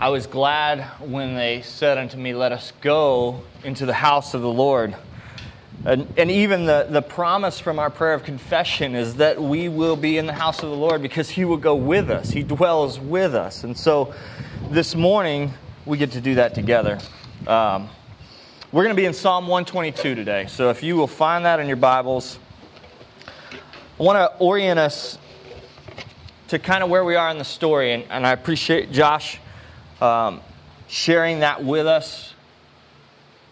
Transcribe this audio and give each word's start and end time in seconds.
I 0.00 0.08
was 0.08 0.26
glad 0.26 0.80
when 0.98 1.34
they 1.34 1.60
said 1.60 1.98
unto 1.98 2.16
me, 2.16 2.32
Let 2.32 2.52
us 2.52 2.72
go 2.80 3.42
into 3.64 3.84
the 3.84 3.92
house 3.92 4.32
of 4.32 4.40
the 4.40 4.48
Lord. 4.48 4.96
And, 5.84 6.10
and, 6.16 6.30
even 6.30 6.64
the, 6.64 6.86
the 6.88 7.02
promise 7.02 7.60
from 7.60 7.78
our 7.78 7.90
prayer 7.90 8.14
of 8.14 8.22
confession 8.22 8.94
is 8.94 9.16
that 9.16 9.42
we 9.42 9.68
will 9.68 9.96
be 9.96 10.16
in 10.16 10.24
the 10.24 10.32
house 10.32 10.62
of 10.62 10.70
the 10.70 10.76
Lord 10.76 11.02
because 11.02 11.28
He 11.28 11.44
will 11.44 11.58
go 11.58 11.74
with 11.74 12.08
us. 12.08 12.30
He 12.30 12.42
dwells 12.42 12.98
with 12.98 13.34
us. 13.34 13.64
And 13.64 13.76
so 13.76 14.14
this 14.70 14.94
morning, 14.94 15.52
we 15.84 15.98
get 15.98 16.12
to 16.12 16.22
do 16.22 16.36
that 16.36 16.54
together. 16.54 16.98
Um, 17.46 17.90
we're 18.72 18.84
going 18.84 18.96
to 18.96 19.00
be 19.02 19.06
in 19.06 19.12
Psalm 19.12 19.48
122 19.48 20.14
today. 20.14 20.46
So 20.46 20.70
if 20.70 20.82
you 20.82 20.96
will 20.96 21.08
find 21.08 21.44
that 21.44 21.60
in 21.60 21.66
your 21.66 21.76
Bibles, 21.76 22.38
I 23.52 24.02
want 24.02 24.16
to 24.16 24.34
orient 24.38 24.78
us 24.78 25.18
to 26.48 26.58
kind 26.58 26.82
of 26.82 26.88
where 26.88 27.04
we 27.04 27.16
are 27.16 27.28
in 27.28 27.36
the 27.36 27.44
story. 27.44 27.92
And, 27.92 28.04
and 28.08 28.26
I 28.26 28.32
appreciate 28.32 28.92
Josh 28.92 29.38
um, 30.00 30.40
sharing 30.88 31.40
that 31.40 31.64
with 31.64 31.86
us. 31.86 32.34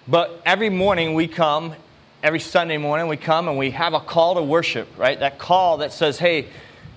But 0.06 0.40
every 0.44 0.70
morning 0.70 1.14
we 1.14 1.28
come 1.28 1.74
every 2.22 2.40
Sunday 2.40 2.78
morning 2.78 3.06
we 3.06 3.16
come 3.16 3.48
and 3.48 3.56
we 3.56 3.70
have 3.70 3.94
a 3.94 4.00
call 4.00 4.34
to 4.34 4.42
worship, 4.42 4.88
right? 4.96 5.18
That 5.20 5.38
call 5.38 5.78
that 5.78 5.92
says, 5.92 6.18
hey, 6.18 6.46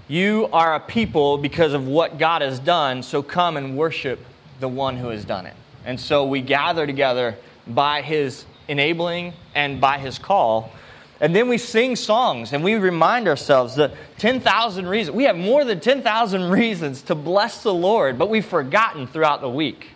you 0.07 0.49
are 0.51 0.75
a 0.75 0.79
people 0.79 1.37
because 1.37 1.73
of 1.73 1.87
what 1.87 2.17
God 2.17 2.41
has 2.41 2.59
done, 2.59 3.03
so 3.03 3.21
come 3.21 3.55
and 3.55 3.77
worship 3.77 4.19
the 4.59 4.67
one 4.67 4.97
who 4.97 5.09
has 5.09 5.23
done 5.23 5.45
it. 5.45 5.53
And 5.85 5.99
so 5.99 6.25
we 6.25 6.41
gather 6.41 6.85
together 6.85 7.35
by 7.67 8.01
his 8.01 8.45
enabling 8.67 9.33
and 9.55 9.79
by 9.79 9.99
his 9.99 10.17
call. 10.17 10.71
And 11.21 11.35
then 11.35 11.47
we 11.47 11.59
sing 11.59 11.95
songs 11.95 12.51
and 12.51 12.63
we 12.63 12.73
remind 12.73 13.27
ourselves 13.27 13.75
that 13.75 13.93
10,000 14.17 14.87
reasons, 14.87 15.15
we 15.15 15.25
have 15.25 15.37
more 15.37 15.63
than 15.63 15.79
10,000 15.79 16.49
reasons 16.49 17.03
to 17.03 17.15
bless 17.15 17.61
the 17.61 17.73
Lord, 17.73 18.17
but 18.17 18.27
we've 18.27 18.45
forgotten 18.45 19.05
throughout 19.05 19.39
the 19.39 19.49
week. 19.49 19.89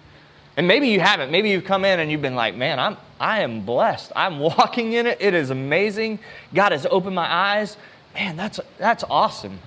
And 0.56 0.68
maybe 0.68 0.88
you 0.90 1.00
haven't. 1.00 1.32
Maybe 1.32 1.50
you've 1.50 1.66
come 1.66 1.84
in 1.84 2.00
and 2.00 2.12
you've 2.12 2.22
been 2.22 2.36
like, 2.36 2.56
man, 2.56 2.80
I'm, 2.80 2.98
I 3.20 3.42
am 3.42 3.66
blessed. 3.66 4.12
I'm 4.16 4.40
walking 4.40 4.94
in 4.94 5.08
it. 5.08 5.18
It 5.20 5.34
is 5.34 5.50
amazing. 5.50 6.20
God 6.54 6.72
has 6.72 6.86
opened 6.86 7.16
my 7.16 7.30
eyes. 7.30 7.76
Man, 8.14 8.38
that's, 8.38 8.60
that's 8.78 9.04
awesome. 9.10 9.60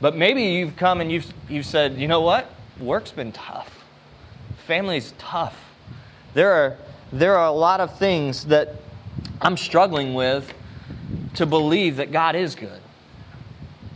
But 0.00 0.16
maybe 0.16 0.42
you've 0.42 0.76
come 0.76 1.00
and 1.00 1.12
you've, 1.12 1.32
you've 1.48 1.64
said, 1.64 1.96
you 1.96 2.08
know 2.08 2.22
what? 2.22 2.50
Work's 2.80 3.12
been 3.12 3.30
tough. 3.30 3.84
Family's 4.66 5.14
tough. 5.18 5.56
There 6.34 6.52
are, 6.52 6.76
there 7.12 7.38
are 7.38 7.46
a 7.46 7.52
lot 7.52 7.78
of 7.80 7.96
things 7.98 8.46
that 8.46 8.74
I'm 9.40 9.56
struggling 9.56 10.14
with 10.14 10.52
to 11.34 11.46
believe 11.46 11.96
that 11.96 12.12
God 12.12 12.36
is 12.36 12.54
good. 12.54 12.80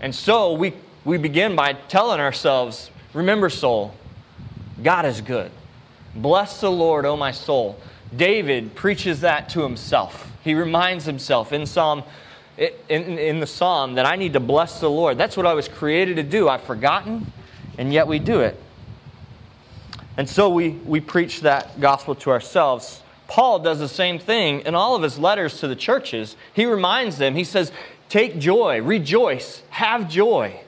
And 0.01 0.15
so 0.15 0.53
we, 0.53 0.75
we 1.05 1.19
begin 1.19 1.57
by 1.57 1.73
telling 1.73 2.21
ourselves, 2.21 2.91
remember, 3.15 3.51
soul, 3.51 3.95
God 4.83 5.07
is 5.07 5.21
good. 5.21 5.51
Bless 6.15 6.61
the 6.61 6.71
Lord, 6.71 7.05
O 7.05 7.17
my 7.17 7.33
soul. 7.33 7.79
David 8.17 8.75
preaches 8.75 9.21
that 9.21 9.49
to 9.51 9.63
himself. 9.63 10.33
He 10.43 10.55
reminds 10.55 11.05
himself 11.05 11.53
in 11.53 11.67
Psalm 11.67 12.05
in, 12.59 13.19
in 13.19 13.41
the 13.41 13.47
psalm 13.47 13.95
that 13.95 14.07
I 14.07 14.17
need 14.17 14.33
to 14.33 14.41
bless 14.41 14.81
the 14.81 14.91
Lord. 14.91 15.17
That's 15.17 15.37
what 15.37 15.47
I 15.47 15.55
was 15.55 15.69
created 15.69 16.17
to 16.17 16.25
do. 16.25 16.49
I've 16.49 16.63
forgotten, 16.63 17.33
and 17.79 17.93
yet 17.93 18.07
we 18.07 18.19
do 18.19 18.41
it. 18.41 18.61
And 20.17 20.29
so 20.29 20.51
we, 20.51 20.71
we 20.71 21.01
preach 21.01 21.43
that 21.43 21.81
gospel 21.81 22.17
to 22.17 22.31
ourselves. 22.31 23.01
Paul 23.29 23.61
does 23.61 23.79
the 23.79 23.89
same 23.89 24.19
thing 24.19 24.61
in 24.61 24.75
all 24.75 24.97
of 24.97 25.03
his 25.03 25.19
letters 25.19 25.61
to 25.61 25.69
the 25.69 25.77
churches. 25.77 26.35
He 26.55 26.67
reminds 26.67 27.19
them, 27.19 27.37
he 27.37 27.45
says, 27.45 27.71
Take 28.09 28.39
joy, 28.39 28.81
rejoice, 28.83 29.63
have 29.69 30.09
joy. 30.09 30.59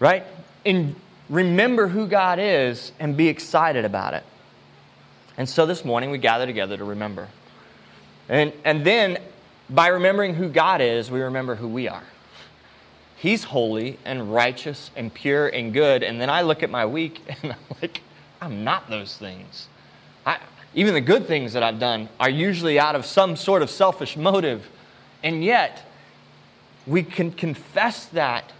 Right? 0.00 0.26
And 0.66 0.96
remember 1.28 1.86
who 1.86 2.08
God 2.08 2.40
is 2.40 2.92
and 2.98 3.16
be 3.16 3.28
excited 3.28 3.84
about 3.84 4.14
it. 4.14 4.24
And 5.38 5.48
so 5.48 5.64
this 5.64 5.84
morning 5.84 6.10
we 6.10 6.18
gather 6.18 6.46
together 6.46 6.76
to 6.76 6.84
remember. 6.84 7.28
And, 8.28 8.52
and 8.64 8.84
then 8.84 9.18
by 9.70 9.88
remembering 9.88 10.34
who 10.34 10.48
God 10.48 10.80
is, 10.80 11.10
we 11.10 11.20
remember 11.20 11.54
who 11.54 11.68
we 11.68 11.88
are. 11.88 12.02
He's 13.16 13.44
holy 13.44 14.00
and 14.04 14.34
righteous 14.34 14.90
and 14.96 15.14
pure 15.14 15.46
and 15.46 15.72
good. 15.72 16.02
And 16.02 16.20
then 16.20 16.28
I 16.28 16.42
look 16.42 16.64
at 16.64 16.70
my 16.70 16.86
week 16.86 17.20
and 17.42 17.52
I'm 17.52 17.76
like, 17.80 18.00
I'm 18.40 18.64
not 18.64 18.90
those 18.90 19.16
things. 19.16 19.68
Even 20.74 20.94
the 20.94 21.00
good 21.00 21.26
things 21.26 21.52
that 21.52 21.62
I've 21.62 21.78
done 21.78 22.08
are 22.18 22.30
usually 22.30 22.78
out 22.78 22.94
of 22.94 23.04
some 23.04 23.36
sort 23.36 23.62
of 23.62 23.70
selfish 23.70 24.16
motive. 24.16 24.68
And 25.22 25.44
yet, 25.44 25.84
we 26.86 27.02
can 27.02 27.30
confess 27.30 28.06
that 28.06 28.52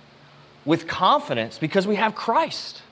with 0.65 0.87
confidence 0.87 1.59
because 1.59 1.87
we 1.87 1.97
have 1.97 2.15
Christ. 2.15 2.83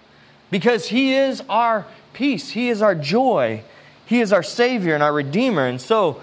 Because 0.50 0.88
He 0.88 1.14
is 1.14 1.42
our 1.48 1.86
peace, 2.12 2.50
He 2.50 2.70
is 2.70 2.82
our 2.82 2.94
joy, 2.94 3.62
He 4.06 4.20
is 4.20 4.32
our 4.32 4.42
Savior 4.42 4.94
and 4.94 5.02
our 5.02 5.12
Redeemer. 5.12 5.66
And 5.66 5.80
so, 5.80 6.20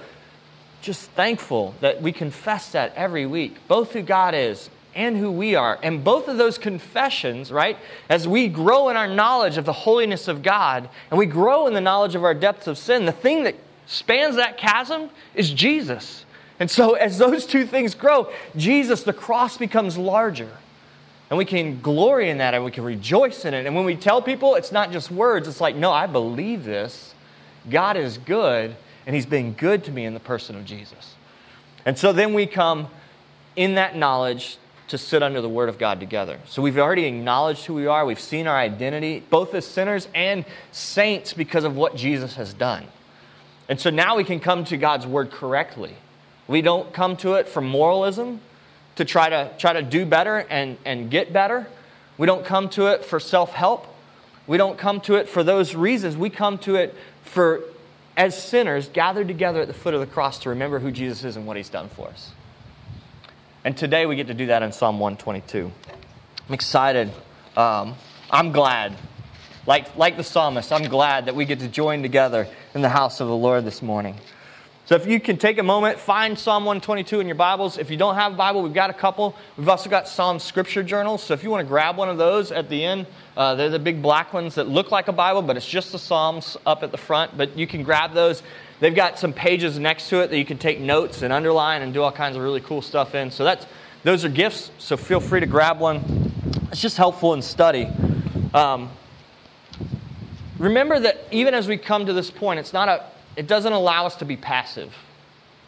just 0.82 1.10
thankful 1.12 1.76
that 1.82 2.02
we 2.02 2.12
confess 2.12 2.72
that 2.72 2.94
every 2.96 3.26
week, 3.26 3.58
both 3.68 3.94
who 3.94 4.02
God 4.02 4.34
is 4.34 4.70
and 4.98 5.16
who 5.16 5.32
we 5.32 5.56
are. 5.56 5.80
And 5.84 6.04
both 6.04 6.28
of 6.28 6.38
those 6.38 6.58
confessions, 6.58 7.52
right, 7.52 7.78
as 8.10 8.28
we 8.28 8.48
grow 8.48 8.90
in 8.90 8.98
our 8.98 9.08
knowledge 9.08 9.58
of 9.58 9.64
the 9.64 9.72
holiness 9.72 10.28
of 10.28 10.42
God 10.42 10.90
and 11.12 11.18
we 11.18 11.28
grow 11.28 11.68
in 11.68 11.74
the 11.74 11.82
knowledge 11.82 12.16
of 12.16 12.24
our 12.24 12.34
depths 12.34 12.66
of 12.68 12.78
sin, 12.78 13.06
the 13.06 13.12
thing 13.12 13.44
that 13.44 13.56
spans 13.86 14.36
that 14.36 14.58
chasm 14.58 15.10
is 15.36 15.54
Jesus. 15.54 16.26
And 16.60 16.70
so, 16.70 16.96
as 16.96 17.20
those 17.20 17.46
two 17.46 17.66
things 17.68 17.94
grow, 17.94 18.32
Jesus, 18.56 19.04
the 19.04 19.14
cross 19.14 19.58
becomes 19.58 19.98
larger. 19.98 20.50
And 21.30 21.38
we 21.38 21.46
can 21.46 21.80
glory 21.82 22.32
in 22.32 22.40
that 22.40 22.56
and 22.56 22.66
we 22.66 22.72
can 22.72 22.84
rejoice 22.84 23.46
in 23.46 23.54
it. 23.54 23.68
And 23.68 23.76
when 23.76 23.86
we 23.86 23.96
tell 23.96 24.22
people, 24.22 24.56
it's 24.56 24.72
not 24.72 24.92
just 24.92 25.12
words, 25.12 25.48
it's 25.48 25.62
like, 25.62 25.76
no, 25.76 25.92
I 25.92 26.08
believe 26.08 26.64
this. 26.64 27.14
God 27.70 27.98
is 27.98 28.18
good, 28.18 28.76
and 29.06 29.14
He's 29.14 29.26
been 29.26 29.54
good 29.54 29.84
to 29.84 29.92
me 29.92 30.06
in 30.06 30.16
the 30.16 30.20
person 30.20 30.56
of 30.56 30.66
Jesus. 30.66 31.16
And 31.86 31.98
so 31.98 32.12
then 32.14 32.34
we 32.34 32.48
come 32.48 32.88
in 33.56 33.76
that 33.76 33.96
knowledge 33.96 34.58
to 34.88 34.98
sit 34.98 35.22
under 35.22 35.42
the 35.42 35.50
Word 35.50 35.70
of 35.70 35.78
God 35.78 36.00
together. 36.00 36.40
So 36.46 36.62
we've 36.62 36.78
already 36.78 37.06
acknowledged 37.06 37.66
who 37.66 37.74
we 37.74 37.88
are, 37.88 38.06
we've 38.06 38.20
seen 38.20 38.48
our 38.48 38.58
identity, 38.58 39.24
both 39.30 39.54
as 39.54 39.66
sinners 39.66 40.08
and 40.16 40.46
saints, 40.72 41.34
because 41.34 41.64
of 41.64 41.76
what 41.76 41.96
Jesus 41.96 42.36
has 42.36 42.54
done. 42.54 42.86
And 43.70 43.80
so 43.80 43.90
now 43.90 44.16
we 44.16 44.24
can 44.24 44.40
come 44.40 44.64
to 44.66 44.78
God's 44.78 45.06
Word 45.06 45.32
correctly. 45.32 45.96
We 46.48 46.62
don't 46.62 46.94
come 46.94 47.18
to 47.18 47.34
it 47.34 47.50
from 47.50 47.68
moralism, 47.68 48.40
to 48.96 49.06
try 49.06 49.30
to 49.30 49.52
try 49.58 49.74
to 49.74 49.84
do 49.84 50.06
better 50.06 50.38
and, 50.38 50.78
and 50.86 51.12
get 51.12 51.32
better. 51.32 51.68
We 52.18 52.26
don't 52.26 52.46
come 52.46 52.70
to 52.70 52.88
it 52.88 53.06
for 53.06 53.20
self-help. 53.20 53.86
We 54.48 54.58
don't 54.58 54.78
come 54.78 55.02
to 55.02 55.16
it 55.16 55.28
for 55.30 55.44
those 55.44 55.76
reasons. 55.76 56.18
We 56.18 56.30
come 56.30 56.58
to 56.60 56.76
it 56.76 56.96
for 57.24 57.62
as 58.16 58.42
sinners 58.42 58.90
gathered 58.90 59.28
together 59.28 59.62
at 59.62 59.68
the 59.68 59.74
foot 59.74 59.94
of 59.94 60.00
the 60.00 60.08
cross 60.08 60.40
to 60.40 60.50
remember 60.50 60.80
who 60.80 60.90
Jesus 60.90 61.24
is 61.24 61.36
and 61.36 61.46
what 61.46 61.58
he's 61.58 61.70
done 61.70 61.90
for 61.90 62.08
us. 62.08 62.32
And 63.68 63.76
today 63.76 64.06
we 64.06 64.16
get 64.16 64.28
to 64.28 64.34
do 64.34 64.46
that 64.46 64.64
in 64.64 64.72
Psalm 64.72 64.98
122. 64.98 65.70
I'm 66.48 66.54
excited. 66.54 67.12
Um, 67.58 67.96
I'm 68.32 68.54
glad. 68.54 68.96
Like, 69.66 69.98
like 69.98 70.16
the 70.16 70.24
psalmist, 70.24 70.72
I'm 70.72 70.84
glad 70.84 71.26
that 71.26 71.36
we 71.36 71.44
get 71.44 71.60
to 71.60 71.68
join 71.68 72.02
together 72.02 72.48
in 72.74 72.82
the 72.82 72.88
house 72.88 73.20
of 73.20 73.28
the 73.28 73.36
Lord 73.36 73.66
this 73.66 73.82
morning. 73.82 74.16
So 74.86 74.96
if 74.96 75.06
you 75.06 75.20
can 75.20 75.36
take 75.36 75.58
a 75.58 75.64
moment, 75.64 76.00
find 76.00 76.40
Psalm 76.40 76.64
122 76.64 77.20
in 77.20 77.28
your 77.28 77.36
Bibles. 77.36 77.78
If 77.78 77.92
you 77.92 77.98
don't 77.98 78.16
have 78.16 78.32
a 78.32 78.36
Bible, 78.38 78.64
we've 78.64 78.74
got 78.74 78.90
a 78.90 78.94
couple. 78.94 79.36
We've 79.58 79.68
also 79.68 79.90
got 79.90 80.08
Psalm 80.08 80.40
scripture 80.40 80.82
journals. 80.82 81.22
So 81.22 81.34
if 81.34 81.44
you 81.44 81.50
want 81.50 81.66
to 81.66 81.68
grab 81.68 81.98
one 81.98 82.08
of 82.08 82.18
those 82.18 82.54
at 82.54 82.70
the 82.70 82.86
end, 82.86 83.06
uh, 83.36 83.56
they're 83.56 83.70
the 83.70 83.80
big 83.80 84.02
black 84.02 84.32
ones 84.32 84.56
that 84.56 84.70
look 84.70 84.92
like 84.92 85.10
a 85.10 85.12
Bible, 85.12 85.42
but 85.42 85.58
it's 85.58 85.68
just 85.68 85.92
the 85.92 86.00
Psalms 86.00 86.56
up 86.66 86.84
at 86.84 86.92
the 86.92 86.98
front. 86.98 87.36
But 87.38 87.58
you 87.58 87.68
can 87.68 87.84
grab 87.84 88.14
those. 88.14 88.44
They've 88.80 88.96
got 88.96 89.18
some 89.18 89.34
pages 89.34 89.80
next 89.80 90.10
to 90.10 90.22
it 90.22 90.30
that 90.30 90.38
you 90.38 90.46
can 90.46 90.58
take 90.58 90.80
notes 90.80 91.24
and 91.24 91.34
underline 91.34 91.82
and 91.82 91.94
do 91.94 92.04
all 92.04 92.12
kinds 92.12 92.36
of 92.36 92.44
really 92.44 92.62
cool 92.62 92.82
stuff 92.82 93.16
in. 93.16 93.32
So 93.32 93.44
that's 93.44 93.66
those 94.04 94.24
are 94.24 94.30
gifts. 94.30 94.72
So 94.78 94.98
feel 94.98 95.20
free 95.20 95.40
to 95.40 95.46
grab 95.46 95.80
one. 95.80 96.32
It's 96.72 96.82
just 96.82 96.98
helpful 96.98 97.34
in 97.34 97.42
study. 97.42 97.88
Um, 98.54 98.90
remember 100.60 101.00
that 101.00 101.26
even 101.32 101.54
as 101.54 101.68
we 101.68 101.78
come 101.78 102.06
to 102.06 102.14
this 102.14 102.30
point, 102.30 102.60
it's 102.60 102.74
not 102.74 102.88
a 102.88 103.06
it 103.36 103.48
doesn't 103.48 103.74
allow 103.74 104.06
us 104.06 104.16
to 104.18 104.26
be 104.26 104.36
passive, 104.36 104.94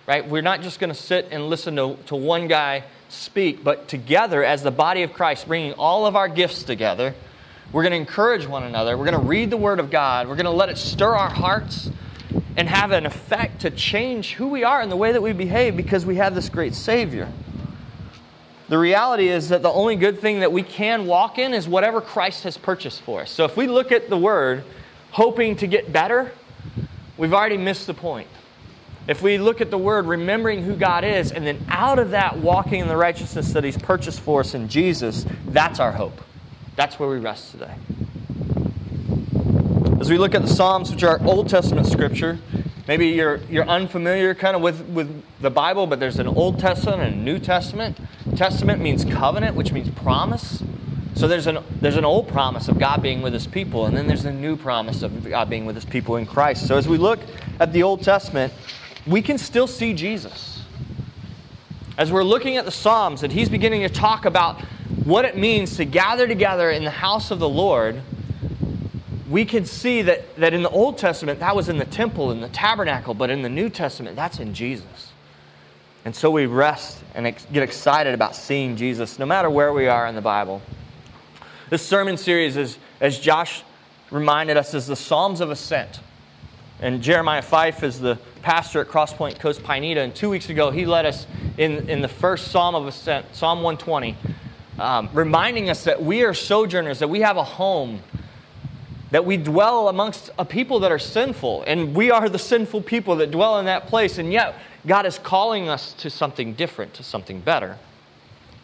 right? 0.07 0.27
We're 0.27 0.41
not 0.41 0.61
just 0.61 0.79
going 0.79 0.89
to 0.89 0.99
sit 0.99 1.27
and 1.31 1.49
listen 1.49 1.75
to, 1.75 1.97
to 2.07 2.15
one 2.15 2.47
guy 2.47 2.83
speak, 3.09 3.63
but 3.63 3.87
together 3.87 4.43
as 4.43 4.63
the 4.63 4.71
body 4.71 5.03
of 5.03 5.13
Christ, 5.13 5.47
bringing 5.47 5.73
all 5.73 6.07
of 6.07 6.15
our 6.15 6.27
gifts 6.27 6.63
together, 6.63 7.13
we're 7.71 7.83
going 7.83 7.91
to 7.91 7.97
encourage 7.97 8.47
one 8.47 8.63
another. 8.63 8.97
We're 8.97 9.05
going 9.05 9.21
to 9.21 9.27
read 9.27 9.51
the 9.51 9.57
Word 9.57 9.79
of 9.79 9.91
God. 9.91 10.27
We're 10.27 10.35
going 10.35 10.45
to 10.45 10.51
let 10.51 10.69
it 10.69 10.79
stir 10.79 11.15
our 11.15 11.29
hearts 11.29 11.91
and 12.59 12.67
have 12.67 12.91
an 12.91 13.05
effect 13.05 13.61
to 13.61 13.69
change 13.69 14.33
who 14.33 14.49
we 14.49 14.65
are 14.65 14.81
and 14.81 14.91
the 14.91 14.97
way 14.97 15.13
that 15.13 15.21
we 15.21 15.31
behave 15.31 15.77
because 15.77 16.05
we 16.05 16.17
have 16.17 16.35
this 16.35 16.49
great 16.49 16.75
Savior. 16.75 17.31
The 18.67 18.77
reality 18.77 19.29
is 19.29 19.47
that 19.47 19.61
the 19.61 19.71
only 19.71 19.95
good 19.95 20.19
thing 20.19 20.41
that 20.41 20.51
we 20.51 20.61
can 20.61 21.05
walk 21.05 21.39
in 21.39 21.53
is 21.53 21.69
whatever 21.69 22.01
Christ 22.01 22.43
has 22.43 22.57
purchased 22.57 23.01
for 23.03 23.21
us. 23.21 23.31
So 23.31 23.45
if 23.45 23.55
we 23.55 23.67
look 23.67 23.93
at 23.93 24.09
the 24.09 24.17
Word 24.17 24.65
hoping 25.11 25.55
to 25.55 25.67
get 25.67 25.93
better, 25.93 26.33
we've 27.17 27.33
already 27.33 27.55
missed 27.55 27.87
the 27.87 27.93
point. 27.93 28.27
If 29.07 29.21
we 29.21 29.37
look 29.37 29.61
at 29.61 29.71
the 29.71 29.77
word, 29.77 30.05
remembering 30.05 30.61
who 30.61 30.75
God 30.75 31.05
is, 31.05 31.31
and 31.31 31.47
then 31.47 31.65
out 31.69 31.97
of 31.97 32.11
that, 32.11 32.39
walking 32.39 32.81
in 32.81 32.89
the 32.89 32.97
righteousness 32.97 33.53
that 33.53 33.63
He's 33.63 33.77
purchased 33.77 34.19
for 34.19 34.41
us 34.41 34.53
in 34.53 34.67
Jesus, 34.67 35.25
that's 35.45 35.79
our 35.79 35.93
hope. 35.93 36.21
That's 36.75 36.99
where 36.99 37.07
we 37.07 37.19
rest 37.19 37.51
today. 37.51 37.73
As 39.99 40.09
we 40.09 40.17
look 40.17 40.33
at 40.33 40.41
the 40.41 40.47
Psalms, 40.47 40.91
which 40.91 41.03
are 41.03 41.21
Old 41.25 41.49
Testament 41.49 41.85
scripture, 41.85 42.39
maybe 42.87 43.07
you're, 43.07 43.41
you're 43.49 43.67
unfamiliar 43.67 44.33
kind 44.33 44.55
of 44.55 44.61
with, 44.61 44.79
with 44.87 45.23
the 45.41 45.49
Bible, 45.49 45.87
but 45.87 45.99
there's 45.99 46.19
an 46.19 46.27
Old 46.27 46.57
Testament 46.57 47.01
and 47.01 47.15
a 47.15 47.17
New 47.17 47.37
Testament. 47.37 47.97
Testament 48.37 48.81
means 48.81 49.03
covenant, 49.03 49.57
which 49.57 49.73
means 49.73 49.89
promise. 49.89 50.63
So 51.15 51.27
there's 51.27 51.47
an, 51.47 51.59
there's 51.81 51.97
an 51.97 52.05
old 52.05 52.29
promise 52.29 52.69
of 52.69 52.79
God 52.79 53.01
being 53.01 53.21
with 53.21 53.33
his 53.33 53.45
people, 53.45 53.87
and 53.87 53.97
then 53.97 54.07
there's 54.07 54.23
a 54.23 54.31
new 54.31 54.55
promise 54.55 55.03
of 55.03 55.29
God 55.29 55.49
being 55.49 55.65
with 55.65 55.75
his 55.75 55.83
people 55.83 56.15
in 56.15 56.25
Christ. 56.25 56.65
So 56.65 56.77
as 56.77 56.87
we 56.87 56.97
look 56.97 57.19
at 57.59 57.73
the 57.73 57.83
Old 57.83 58.01
Testament, 58.01 58.53
we 59.05 59.21
can 59.21 59.37
still 59.37 59.67
see 59.67 59.93
Jesus. 59.93 60.63
As 61.97 62.09
we're 62.09 62.23
looking 62.23 62.55
at 62.55 62.63
the 62.63 62.71
Psalms, 62.71 63.23
and 63.23 63.33
he's 63.33 63.49
beginning 63.49 63.81
to 63.81 63.89
talk 63.89 64.23
about 64.23 64.61
what 65.03 65.25
it 65.25 65.35
means 65.35 65.75
to 65.75 65.83
gather 65.83 66.25
together 66.25 66.71
in 66.71 66.85
the 66.85 66.89
house 66.89 67.31
of 67.31 67.39
the 67.39 67.49
Lord, 67.49 68.01
we 69.29 69.45
can 69.45 69.65
see 69.65 70.01
that, 70.01 70.35
that 70.37 70.53
in 70.53 70.63
the 70.63 70.69
Old 70.69 70.97
Testament, 70.97 71.39
that 71.39 71.55
was 71.55 71.69
in 71.69 71.77
the 71.77 71.85
temple, 71.85 72.31
in 72.31 72.41
the 72.41 72.49
tabernacle, 72.49 73.13
but 73.13 73.29
in 73.29 73.43
the 73.43 73.49
New 73.49 73.69
Testament, 73.69 74.15
that's 74.15 74.39
in 74.39 74.53
Jesus. 74.53 75.11
And 76.03 76.15
so 76.15 76.31
we 76.31 76.47
rest 76.47 77.03
and 77.13 77.25
get 77.53 77.61
excited 77.61 78.13
about 78.13 78.35
seeing 78.35 78.75
Jesus 78.75 79.19
no 79.19 79.25
matter 79.25 79.49
where 79.49 79.71
we 79.71 79.87
are 79.87 80.07
in 80.07 80.15
the 80.15 80.21
Bible. 80.21 80.61
This 81.69 81.85
sermon 81.85 82.17
series 82.17 82.57
is, 82.57 82.79
as 82.99 83.19
Josh 83.19 83.63
reminded 84.09 84.57
us, 84.57 84.73
is 84.73 84.87
the 84.87 84.95
Psalms 84.95 85.41
of 85.41 85.51
Ascent. 85.51 85.99
And 86.81 87.03
Jeremiah 87.03 87.41
Fife 87.43 87.83
is 87.83 87.99
the 87.99 88.17
pastor 88.41 88.81
at 88.81 88.87
Crosspoint 88.87 89.37
Coast 89.37 89.63
Pineda. 89.63 90.01
And 90.01 90.15
two 90.15 90.29
weeks 90.29 90.49
ago, 90.49 90.71
he 90.71 90.85
led 90.85 91.05
us 91.05 91.27
in, 91.57 91.89
in 91.89 92.01
the 92.01 92.07
first 92.07 92.47
Psalm 92.47 92.73
of 92.73 92.87
Ascent, 92.87 93.27
Psalm 93.35 93.61
120, 93.61 94.17
um, 94.79 95.09
reminding 95.13 95.69
us 95.69 95.83
that 95.83 96.01
we 96.01 96.23
are 96.23 96.33
sojourners, 96.33 96.99
that 96.99 97.09
we 97.09 97.19
have 97.19 97.37
a 97.37 97.43
home, 97.43 98.01
that 99.11 99.25
we 99.25 99.37
dwell 99.37 99.89
amongst 99.89 100.29
a 100.37 100.45
people 100.45 100.79
that 100.81 100.91
are 100.91 100.99
sinful. 100.99 101.63
And 101.63 101.95
we 101.95 102.11
are 102.11 102.29
the 102.29 102.39
sinful 102.39 102.81
people 102.81 103.15
that 103.17 103.31
dwell 103.31 103.59
in 103.59 103.65
that 103.65 103.87
place. 103.87 104.17
And 104.17 104.31
yet, 104.31 104.55
God 104.85 105.05
is 105.05 105.17
calling 105.17 105.67
us 105.67 105.93
to 105.93 106.09
something 106.09 106.53
different, 106.53 106.93
to 106.95 107.03
something 107.03 107.41
better. 107.41 107.77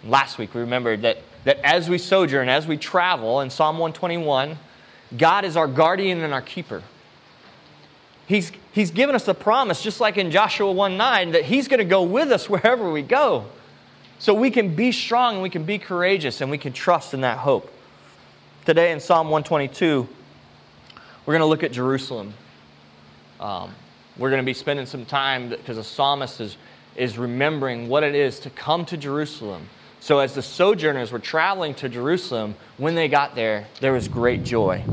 Last 0.03 0.38
week, 0.38 0.53
we 0.53 0.62
remembered 0.62 1.01
that 1.01 1.18
that 1.45 1.59
as 1.63 1.88
we 1.88 1.97
sojourn, 1.97 2.50
as 2.50 2.68
we 2.68 2.75
travel, 2.75 3.39
in 3.39 3.50
Psalm 3.50 3.77
121, 3.77 4.57
God 5.15 5.45
is 5.45 5.56
our 5.56 5.68
guardian 5.68 6.21
and 6.21 6.33
our 6.33 6.42
keeper. 6.42 6.83
He's, 8.27 8.51
he's 8.74 8.89
given 8.89 9.15
us 9.15 9.27
a 9.27 9.36
promise, 9.36 9.81
just 9.81 10.01
like 10.01 10.18
in 10.18 10.31
Joshua 10.31 10.71
1 10.71 10.98
9, 10.98 11.31
that 11.31 11.44
He's 11.45 11.68
going 11.68 11.77
to 11.77 11.86
go 11.86 12.03
with 12.03 12.31
us 12.31 12.50
wherever 12.50 12.91
we 12.91 13.03
go. 13.03 13.45
So 14.18 14.33
we 14.33 14.50
can 14.50 14.75
be 14.75 14.91
strong 14.91 15.36
and 15.36 15.44
we 15.44 15.50
can 15.51 15.63
be 15.63 15.77
courageous 15.77 16.41
and 16.41 16.50
we 16.50 16.57
can 16.57 16.74
trust 16.74 17.13
in 17.13 17.21
that 17.21 17.38
hope. 17.38 17.71
Today 18.65 18.91
in 18.91 19.00
Psalm 19.00 19.27
122, 19.27 20.09
we're 21.25 21.33
going 21.33 21.42
to 21.42 21.48
look 21.48 21.63
at 21.63 21.72
Jerusalem. 21.72 22.33
Um, 23.39 23.74
we're 24.18 24.30
going 24.30 24.42
to 24.42 24.45
be 24.45 24.54
spending 24.54 24.86
some 24.86 25.06
time 25.06 25.50
because 25.50 25.77
the 25.77 25.83
psalmist 25.83 26.39
is, 26.39 26.57
is 26.95 27.18
remembering 27.18 27.89
what 27.89 28.04
it 28.04 28.16
is 28.16 28.39
to 28.42 28.50
come 28.50 28.86
to 28.86 28.98
Jerusalem 28.98 29.68
so, 30.06 30.19
as 30.19 30.36
the 30.36 30.44
sojourners 30.44 31.12
were 31.12 31.18
traveling 31.18 31.74
to 31.75 31.89
Jerusalem, 31.89 32.54
when 32.77 32.94
they 32.94 33.07
got 33.07 33.33
there, 33.33 33.66
there 33.81 33.92
was 33.92 34.07
great 34.07 34.44
joy. 34.44 34.83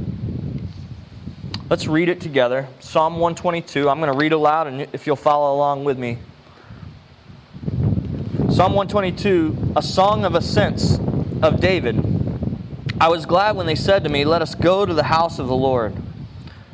Let's 1.68 1.86
read 1.86 2.08
it 2.08 2.22
together. 2.22 2.66
Psalm 2.80 3.18
122. 3.18 3.90
I'm 3.90 4.00
going 4.00 4.10
to 4.10 4.18
read 4.18 4.32
aloud, 4.32 4.68
and 4.68 4.80
if 4.94 5.06
you'll 5.06 5.16
follow 5.16 5.54
along 5.54 5.84
with 5.84 5.98
me. 5.98 6.16
Psalm 8.48 8.72
122, 8.72 9.74
a 9.76 9.82
song 9.82 10.24
of 10.24 10.34
ascents 10.34 10.98
of 11.42 11.60
David. 11.60 11.96
I 12.98 13.08
was 13.08 13.26
glad 13.26 13.54
when 13.54 13.66
they 13.66 13.74
said 13.74 14.04
to 14.04 14.08
me, 14.08 14.24
Let 14.24 14.40
us 14.40 14.54
go 14.54 14.86
to 14.86 14.94
the 14.94 15.02
house 15.02 15.38
of 15.38 15.46
the 15.46 15.54
Lord. 15.54 15.94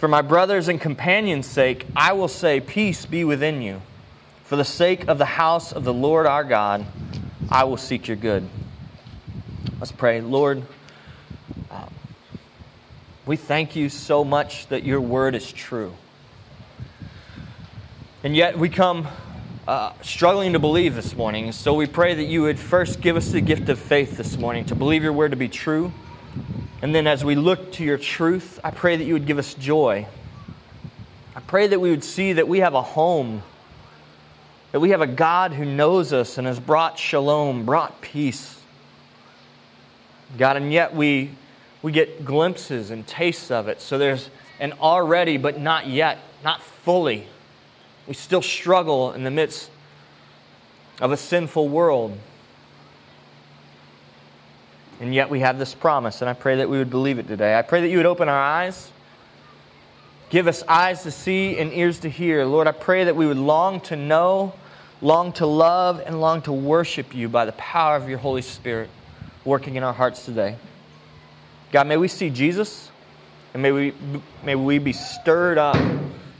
For 0.00 0.08
my 0.08 0.22
brothers 0.22 0.68
and 0.68 0.80
companions' 0.80 1.46
sake, 1.46 1.84
I 1.94 2.14
will 2.14 2.26
say, 2.26 2.58
Peace 2.58 3.04
be 3.04 3.22
within 3.22 3.60
you. 3.60 3.82
For 4.44 4.56
the 4.56 4.64
sake 4.64 5.06
of 5.08 5.18
the 5.18 5.26
house 5.26 5.72
of 5.72 5.84
the 5.84 5.92
Lord 5.92 6.24
our 6.24 6.42
God, 6.42 6.86
I 7.50 7.64
will 7.64 7.76
seek 7.76 8.08
your 8.08 8.16
good. 8.16 8.48
Let's 9.78 9.92
pray. 9.92 10.22
Lord, 10.22 10.62
um, 11.70 11.92
we 13.26 13.36
thank 13.36 13.76
you 13.76 13.90
so 13.90 14.24
much 14.24 14.68
that 14.68 14.84
your 14.84 15.02
word 15.02 15.34
is 15.34 15.52
true. 15.52 15.92
And 18.24 18.34
yet 18.34 18.58
we 18.58 18.70
come 18.70 19.06
uh, 19.68 19.92
struggling 20.00 20.54
to 20.54 20.58
believe 20.58 20.94
this 20.94 21.14
morning. 21.14 21.52
So 21.52 21.74
we 21.74 21.86
pray 21.86 22.14
that 22.14 22.24
you 22.24 22.40
would 22.40 22.58
first 22.58 23.02
give 23.02 23.18
us 23.18 23.32
the 23.32 23.42
gift 23.42 23.68
of 23.68 23.78
faith 23.78 24.16
this 24.16 24.38
morning 24.38 24.64
to 24.64 24.74
believe 24.74 25.02
your 25.02 25.12
word 25.12 25.32
to 25.32 25.36
be 25.36 25.50
true. 25.50 25.92
And 26.82 26.94
then 26.94 27.06
as 27.06 27.24
we 27.24 27.34
look 27.34 27.72
to 27.72 27.84
your 27.84 27.98
truth, 27.98 28.58
I 28.64 28.70
pray 28.70 28.96
that 28.96 29.04
you 29.04 29.12
would 29.14 29.26
give 29.26 29.38
us 29.38 29.54
joy. 29.54 30.06
I 31.36 31.40
pray 31.40 31.66
that 31.66 31.80
we 31.80 31.90
would 31.90 32.04
see 32.04 32.34
that 32.34 32.48
we 32.48 32.60
have 32.60 32.74
a 32.74 32.82
home 32.82 33.42
that 34.72 34.80
we 34.80 34.90
have 34.90 35.00
a 35.00 35.06
God 35.06 35.52
who 35.52 35.64
knows 35.64 36.12
us 36.12 36.38
and 36.38 36.46
has 36.46 36.60
brought 36.60 36.98
shalom, 36.98 37.64
brought 37.64 38.00
peace. 38.00 38.56
God, 40.38 40.56
and 40.56 40.72
yet 40.72 40.94
we, 40.94 41.30
we 41.82 41.90
get 41.90 42.24
glimpses 42.24 42.90
and 42.90 43.06
tastes 43.06 43.50
of 43.50 43.66
it. 43.66 43.80
So 43.80 43.98
there's 43.98 44.30
an 44.60 44.74
already, 44.74 45.38
but 45.38 45.60
not 45.60 45.88
yet, 45.88 46.18
not 46.44 46.62
fully. 46.62 47.26
We 48.06 48.14
still 48.14 48.42
struggle 48.42 49.12
in 49.12 49.24
the 49.24 49.30
midst 49.30 49.70
of 51.00 51.10
a 51.10 51.16
sinful 51.16 51.68
world. 51.68 52.16
And 55.00 55.14
yet 55.14 55.30
we 55.30 55.40
have 55.40 55.58
this 55.58 55.74
promise, 55.74 56.20
and 56.20 56.28
I 56.28 56.34
pray 56.34 56.56
that 56.56 56.68
we 56.68 56.78
would 56.78 56.90
believe 56.90 57.18
it 57.18 57.26
today. 57.26 57.58
I 57.58 57.62
pray 57.62 57.80
that 57.80 57.88
you 57.88 57.96
would 57.96 58.06
open 58.06 58.28
our 58.28 58.42
eyes, 58.42 58.90
give 60.28 60.46
us 60.46 60.62
eyes 60.68 61.02
to 61.04 61.10
see 61.10 61.58
and 61.58 61.72
ears 61.72 62.00
to 62.00 62.10
hear. 62.10 62.44
Lord, 62.44 62.66
I 62.66 62.72
pray 62.72 63.04
that 63.04 63.16
we 63.16 63.26
would 63.26 63.38
long 63.38 63.80
to 63.82 63.96
know 63.96 64.52
long 65.02 65.32
to 65.32 65.46
love 65.46 66.02
and 66.04 66.20
long 66.20 66.42
to 66.42 66.52
worship 66.52 67.14
you 67.14 67.28
by 67.28 67.44
the 67.44 67.52
power 67.52 67.96
of 67.96 68.08
your 68.08 68.18
Holy 68.18 68.42
Spirit 68.42 68.90
working 69.44 69.76
in 69.76 69.82
our 69.82 69.92
hearts 69.92 70.24
today. 70.24 70.56
God, 71.72 71.86
may 71.86 71.96
we 71.96 72.08
see 72.08 72.30
Jesus 72.30 72.90
and 73.54 73.62
may 73.62 73.72
we, 73.72 73.94
may 74.44 74.54
we 74.54 74.78
be 74.78 74.92
stirred 74.92 75.58
up 75.58 75.76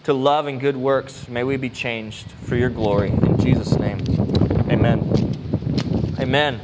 to 0.05 0.13
love 0.13 0.47
and 0.47 0.61
good 0.61 0.77
works. 0.77 1.29
May 1.29 1.45
we 1.45 1.57
be 1.57 1.71
changed 1.71 2.31
for 2.31 2.57
your 2.57 2.71
glory. 2.71 3.11
In 3.11 3.39
Jesus' 3.39 3.79
name, 3.79 4.01
amen. 4.71 6.17
Amen. 6.19 6.61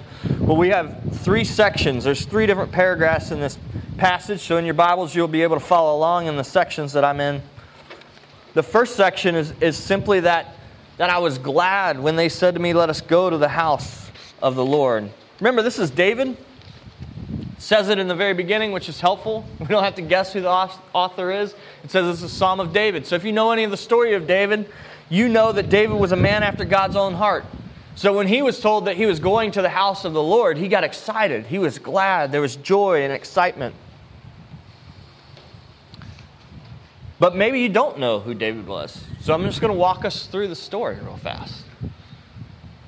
Well, 0.47 0.57
we 0.57 0.69
have 0.69 1.03
three 1.23 1.43
sections. 1.43 2.05
There's 2.05 2.25
three 2.25 2.47
different 2.47 2.71
paragraphs 2.71 3.33
in 3.33 3.41
this 3.41 3.59
passage. 3.97 4.43
So 4.43 4.59
in 4.59 4.65
your 4.65 4.75
Bibles, 4.75 5.13
you'll 5.13 5.27
be 5.27 5.43
able 5.43 5.57
to 5.57 5.65
follow 5.65 5.97
along 5.97 6.29
in 6.29 6.37
the 6.37 6.45
sections 6.45 6.93
that 6.93 7.05
I'm 7.05 7.19
in. 7.19 7.43
The 8.55 8.63
first 8.63 8.95
section 8.95 9.35
is, 9.35 9.53
is 9.61 9.77
simply 9.77 10.21
that 10.21 10.55
that 10.99 11.11
I 11.11 11.19
was 11.19 11.39
glad 11.39 11.99
when 11.99 12.15
they 12.15 12.29
said 12.29 12.55
to 12.55 12.61
me, 12.61 12.75
Let 12.75 12.91
us 12.91 13.01
go 13.01 13.29
to 13.29 13.37
the 13.39 13.49
house 13.49 14.09
of 14.41 14.55
the 14.55 14.65
Lord. 14.65 15.11
Remember, 15.41 15.63
this 15.63 15.81
is 15.81 15.91
David. 15.91 16.37
Says 17.59 17.89
it 17.89 17.99
in 17.99 18.07
the 18.07 18.15
very 18.15 18.33
beginning, 18.33 18.71
which 18.71 18.89
is 18.89 19.01
helpful. 19.01 19.45
We 19.59 19.67
don't 19.67 19.83
have 19.83 19.97
to 19.97 20.03
guess 20.03 20.33
who 20.33 20.43
the 20.43 20.49
author 20.49 21.33
is. 21.33 21.57
It 21.83 21.91
says 21.91 22.23
it's 22.23 22.33
a 22.33 22.33
Psalm 22.33 22.61
of 22.61 22.73
David. 22.73 23.05
So 23.05 23.17
if 23.17 23.25
you 23.25 23.33
know 23.33 23.51
any 23.51 23.65
of 23.65 23.73
the 23.73 23.77
story 23.77 24.15
of 24.15 24.29
David, 24.29 24.71
you 25.09 25.29
know 25.29 25.51
that 25.51 25.71
David 25.71 25.99
was 25.99 26.13
a 26.13 26.17
man 26.17 26.45
after 26.45 26.65
God's 26.65 26.95
own 26.95 27.15
heart. 27.15 27.45
So 27.97 28.15
when 28.15 28.29
he 28.29 28.43
was 28.43 28.61
told 28.61 28.85
that 28.85 28.97
he 28.97 29.07
was 29.07 29.21
going 29.21 29.53
to 29.53 29.63
the 29.63 29.71
house 29.71 30.05
of 30.05 30.13
the 30.13 30.23
Lord, 30.23 30.59
he 30.59 30.69
got 30.69 30.85
excited. 30.85 31.47
He 31.47 31.59
was 31.59 31.79
glad. 31.79 32.31
There 32.31 32.43
was 32.43 32.57
joy 32.57 33.03
and 33.03 33.13
excitement. 33.13 33.75
But 37.19 37.35
maybe 37.35 37.61
you 37.61 37.71
don't 37.71 37.99
know 37.99 38.21
who 38.21 38.35
David 38.35 38.67
was. 38.67 39.03
So 39.21 39.33
I'm 39.33 39.45
just 39.45 39.63
going 39.63 39.73
to 39.73 39.79
walk 39.79 40.05
us 40.05 40.27
through 40.27 40.49
the 40.49 40.55
story 40.55 40.97
real 40.97 41.17
fast. 41.17 41.65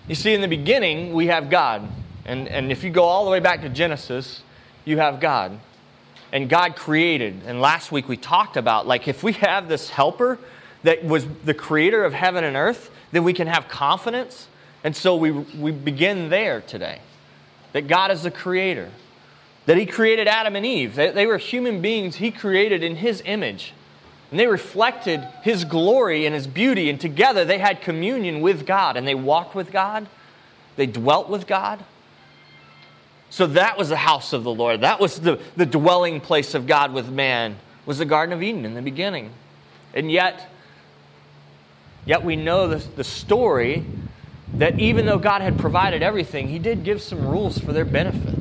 You 0.07 0.15
see, 0.15 0.35
in 0.35 0.43
the 0.43 0.49
beginning, 0.49 1.15
we 1.15 1.29
have 1.29 1.49
God. 1.49 1.89
And, 2.27 2.47
and 2.47 2.71
if 2.71 2.85
you 2.85 2.91
go 2.91 3.05
all 3.05 3.25
the 3.25 3.31
way 3.31 3.41
back 3.41 3.63
to 3.63 3.71
Genesis, 3.71 4.43
you 4.85 4.99
have 4.99 5.21
God. 5.21 5.59
And 6.33 6.51
God 6.51 6.77
created. 6.77 7.41
And 7.47 7.63
last 7.63 7.91
week 7.91 8.09
we 8.09 8.19
talked 8.19 8.59
about, 8.59 8.87
like, 8.87 9.09
if 9.09 9.23
we 9.23 9.33
have 9.33 9.71
this 9.71 9.89
helper 9.89 10.39
that 10.83 11.03
was 11.03 11.27
the 11.47 11.55
creator 11.55 12.05
of 12.05 12.13
heaven 12.13 12.45
and 12.45 12.57
earth, 12.57 12.91
then 13.13 13.25
we 13.25 13.33
can 13.33 13.47
have 13.47 13.69
confidence. 13.69 14.49
And 14.89 14.97
so 14.97 15.17
we, 15.17 15.33
we 15.33 15.71
begin 15.71 16.31
there 16.31 16.63
today. 16.63 17.01
That 17.75 17.89
God 17.89 18.11
is 18.11 18.23
the 18.23 18.31
creator. 18.31 18.91
That 19.67 19.77
He 19.77 19.85
created 19.85 20.27
Adam 20.27 20.57
and 20.57 20.65
Eve. 20.65 20.95
They, 20.95 21.11
they 21.11 21.27
were 21.27 21.37
human 21.37 21.83
beings 21.83 22.17
He 22.17 22.31
created 22.31 22.83
in 22.83 22.97
His 22.97 23.23
image. 23.27 23.75
And 24.31 24.41
they 24.41 24.47
reflected 24.47 25.29
his 25.43 25.67
glory 25.67 26.25
and 26.25 26.35
his 26.35 26.47
beauty, 26.47 26.89
and 26.89 26.99
together 26.99 27.45
they 27.45 27.59
had 27.59 27.83
communion 27.83 28.41
with 28.41 28.65
God, 28.65 28.97
and 28.97 29.07
they 29.07 29.15
walked 29.15 29.55
with 29.55 29.71
God, 29.71 30.09
they 30.77 30.87
dwelt 30.87 31.29
with 31.29 31.47
God. 31.47 31.85
So 33.29 33.47
that 33.49 33.77
was 33.77 33.91
the 33.91 33.97
house 33.97 34.33
of 34.33 34.43
the 34.43 34.55
Lord. 34.55 34.81
That 34.81 35.01
was 35.01 35.21
the, 35.21 35.39
the 35.55 35.67
dwelling 35.67 36.19
place 36.23 36.55
of 36.55 36.67
God 36.67 36.95
with 36.95 37.11
man, 37.11 37.57
was 37.85 37.99
the 37.99 38.07
Garden 38.07 38.33
of 38.33 38.43
Eden 38.43 38.65
in 38.65 38.73
the 38.73 38.81
beginning. 38.81 39.33
And 39.93 40.11
yet, 40.11 40.51
yet 42.07 42.25
we 42.25 42.37
know 42.37 42.69
the, 42.69 42.77
the 42.97 43.05
story 43.05 43.85
that 44.55 44.79
even 44.79 45.07
though 45.07 45.19
God 45.19 45.43
had 45.43 45.59
provided 45.59 46.03
everything, 46.03 46.49
He 46.49 46.59
did 46.59 46.85
give 46.85 47.01
some 47.03 47.27
rules 47.27 47.59
for 47.59 47.73
their 47.73 47.85
benefit. 47.85 48.35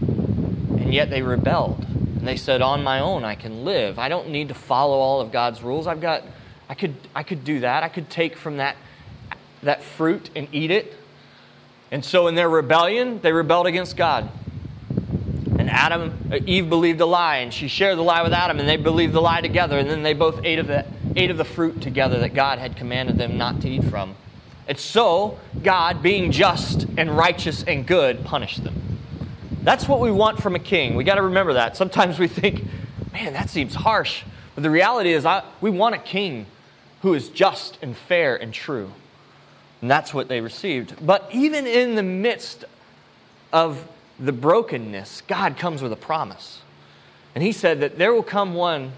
And 0.00 0.92
yet 0.92 1.10
they 1.10 1.22
rebelled. 1.22 1.84
And 2.22 2.26
they 2.26 2.36
said, 2.36 2.62
On 2.62 2.82
my 2.84 3.00
own, 3.00 3.24
I 3.24 3.34
can 3.34 3.64
live. 3.64 3.98
I 3.98 4.08
don't 4.08 4.28
need 4.28 4.48
to 4.48 4.54
follow 4.54 4.98
all 4.98 5.20
of 5.20 5.32
God's 5.32 5.62
rules. 5.62 5.86
I've 5.86 6.00
got, 6.00 6.22
I 6.68 6.74
could, 6.74 6.94
I 7.14 7.22
could 7.22 7.44
do 7.44 7.60
that. 7.60 7.82
I 7.82 7.88
could 7.88 8.10
take 8.10 8.36
from 8.36 8.58
that, 8.58 8.76
that 9.62 9.82
fruit 9.82 10.30
and 10.36 10.48
eat 10.52 10.70
it. 10.70 10.94
And 11.90 12.04
so 12.04 12.26
in 12.26 12.34
their 12.34 12.48
rebellion, 12.48 13.20
they 13.20 13.32
rebelled 13.32 13.66
against 13.66 13.96
God. 13.96 14.30
And 15.58 15.68
Adam, 15.68 16.32
Eve 16.46 16.68
believed 16.68 17.00
a 17.00 17.06
lie, 17.06 17.36
and 17.38 17.52
she 17.52 17.68
shared 17.68 17.98
the 17.98 18.02
lie 18.02 18.22
with 18.22 18.32
Adam, 18.32 18.58
and 18.58 18.68
they 18.68 18.76
believed 18.76 19.12
the 19.12 19.20
lie 19.20 19.40
together, 19.40 19.78
and 19.78 19.88
then 19.88 20.02
they 20.02 20.14
both 20.14 20.44
ate 20.44 20.58
of 20.58 20.66
the, 20.66 20.86
ate 21.16 21.30
of 21.30 21.36
the 21.36 21.44
fruit 21.44 21.82
together 21.82 22.18
that 22.20 22.34
God 22.34 22.58
had 22.58 22.76
commanded 22.76 23.18
them 23.18 23.36
not 23.36 23.60
to 23.60 23.68
eat 23.68 23.84
from. 23.84 24.14
And 24.68 24.78
so, 24.78 25.38
God, 25.62 26.02
being 26.02 26.30
just 26.30 26.86
and 26.96 27.16
righteous 27.16 27.62
and 27.64 27.86
good, 27.86 28.24
punished 28.24 28.62
them. 28.62 28.98
That's 29.62 29.88
what 29.88 30.00
we 30.00 30.10
want 30.10 30.40
from 30.42 30.54
a 30.54 30.58
king. 30.58 30.96
We 30.96 31.04
got 31.04 31.16
to 31.16 31.22
remember 31.22 31.54
that. 31.54 31.76
Sometimes 31.76 32.18
we 32.18 32.28
think, 32.28 32.64
man, 33.12 33.32
that 33.32 33.50
seems 33.50 33.74
harsh. 33.74 34.22
But 34.54 34.62
the 34.62 34.70
reality 34.70 35.12
is, 35.12 35.24
I, 35.24 35.44
we 35.60 35.70
want 35.70 35.94
a 35.94 35.98
king 35.98 36.46
who 37.02 37.14
is 37.14 37.28
just 37.28 37.78
and 37.82 37.96
fair 37.96 38.36
and 38.36 38.52
true. 38.52 38.92
And 39.80 39.90
that's 39.90 40.14
what 40.14 40.28
they 40.28 40.40
received. 40.40 41.04
But 41.04 41.28
even 41.32 41.66
in 41.66 41.96
the 41.96 42.02
midst 42.02 42.64
of 43.52 43.86
the 44.18 44.32
brokenness, 44.32 45.22
God 45.26 45.56
comes 45.56 45.82
with 45.82 45.92
a 45.92 45.96
promise. 45.96 46.60
And 47.34 47.42
He 47.42 47.52
said 47.52 47.80
that 47.80 47.98
there 47.98 48.12
will 48.12 48.22
come 48.22 48.54
one 48.54 48.92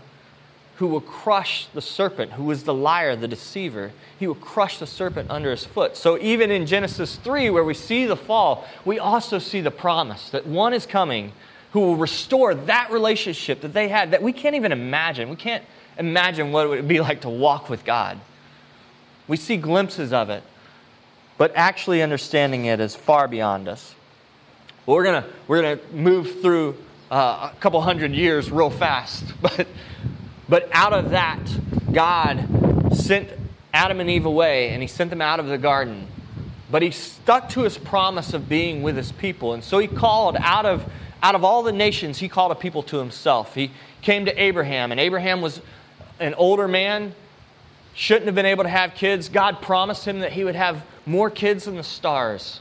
who 0.77 0.89
will 0.89 1.01
crush 1.01 1.67
the 1.73 1.81
serpent, 1.81 2.33
who 2.33 2.51
is 2.51 2.65
the 2.65 2.75
liar, 2.75 3.15
the 3.15 3.29
deceiver. 3.29 3.93
He 4.19 4.27
will 4.27 4.35
crush 4.35 4.79
the 4.79 4.87
serpent 4.87 5.31
under 5.31 5.51
his 5.51 5.65
foot. 5.65 5.97
So, 5.97 6.19
even 6.19 6.51
in 6.51 6.67
Genesis 6.67 7.17
3, 7.17 7.51
where 7.51 7.65
we 7.65 7.75
see 7.75 8.07
the 8.07 8.17
fall, 8.17 8.67
we 8.85 8.99
also 8.99 9.39
see 9.39 9.61
the 9.61 9.71
promise 9.71 10.31
that 10.31 10.47
one 10.47 10.73
is 10.73 10.85
coming 10.85 11.33
who 11.73 11.81
will 11.81 11.97
restore 11.97 12.55
that 12.55 12.91
relationship 12.93 13.61
that 13.61 13.73
they 13.73 13.89
had 13.89 14.13
that 14.13 14.23
we 14.23 14.33
can't 14.33 14.55
even 14.55 14.71
imagine. 14.71 15.29
We 15.29 15.37
can't 15.37 15.65
imagine 15.99 16.53
what 16.53 16.67
it 16.67 16.69
would 16.69 16.89
be 16.89 17.01
like 17.01 17.23
to 17.23 17.29
walk 17.29 17.69
with 17.69 17.85
God. 17.85 18.21
We 19.27 19.37
see 19.37 19.57
glimpses 19.57 20.13
of 20.13 20.31
it, 20.31 20.43
but 21.37 21.53
actually 21.57 22.03
understanding 22.03 22.67
it 22.67 22.79
is 22.79 22.95
far 22.95 23.27
beyond 23.27 23.69
us. 23.69 23.95
Well, 24.87 24.97
we're 24.97 25.05
going 25.05 25.25
we're 25.49 25.63
gonna 25.63 25.81
move 25.93 26.41
through 26.41 26.77
uh, 27.11 27.51
a 27.53 27.57
couple 27.61 27.81
hundred 27.81 28.13
years 28.13 28.51
real 28.51 28.71
fast, 28.71 29.25
but, 29.43 29.67
but 30.49 30.69
out 30.73 30.93
of 30.93 31.11
that, 31.11 31.41
God 31.93 32.95
sent 32.95 33.29
Adam 33.73 34.01
and 34.01 34.11
Eve 34.11 34.27
away 34.27 34.71
and 34.71 34.83
he 34.83 34.89
sent 34.89 35.11
them 35.11 35.21
out 35.21 35.41
of 35.41 35.47
the 35.47 35.59
garden. 35.59 36.07
But 36.71 36.83
he 36.83 36.91
stuck 36.91 37.51
to 37.51 37.63
his 37.63 37.79
promise 37.79 38.35
of 38.35 38.49
being 38.49 38.83
with 38.83 38.97
his 38.97 39.13
people. 39.13 39.55
And 39.55 39.63
so 39.63 39.79
he 39.79 39.87
called 39.87 40.37
out 40.39 40.67
of, 40.67 40.85
out 41.23 41.35
of 41.35 41.45
all 41.45 41.63
the 41.63 41.73
nations, 41.73 42.19
he 42.19 42.29
called 42.29 42.53
a 42.53 42.57
people 42.57 42.83
to 42.85 42.99
himself. 42.99 43.55
He 43.55 43.71
came 44.03 44.25
to 44.25 44.43
Abraham, 44.43 44.91
and 44.91 45.01
Abraham 45.01 45.41
was 45.41 45.61
an 46.21 46.35
older 46.35 46.67
man, 46.67 47.15
shouldn't 47.95 48.27
have 48.27 48.35
been 48.35 48.47
able 48.47 48.65
to 48.65 48.71
have 48.71 48.95
kids. 48.95 49.29
God 49.29 49.63
promised 49.63 50.05
him 50.05 50.21
that 50.21 50.33
he 50.33 50.45
would 50.45 50.57
have 50.57 50.83
more 51.07 51.31
kids 51.31 51.65
than 51.67 51.77
the 51.77 51.85
stars 51.85 52.61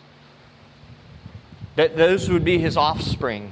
that 1.76 1.98
those 1.98 2.30
would 2.30 2.46
be 2.46 2.60
his 2.60 2.78
offspring. 2.78 3.52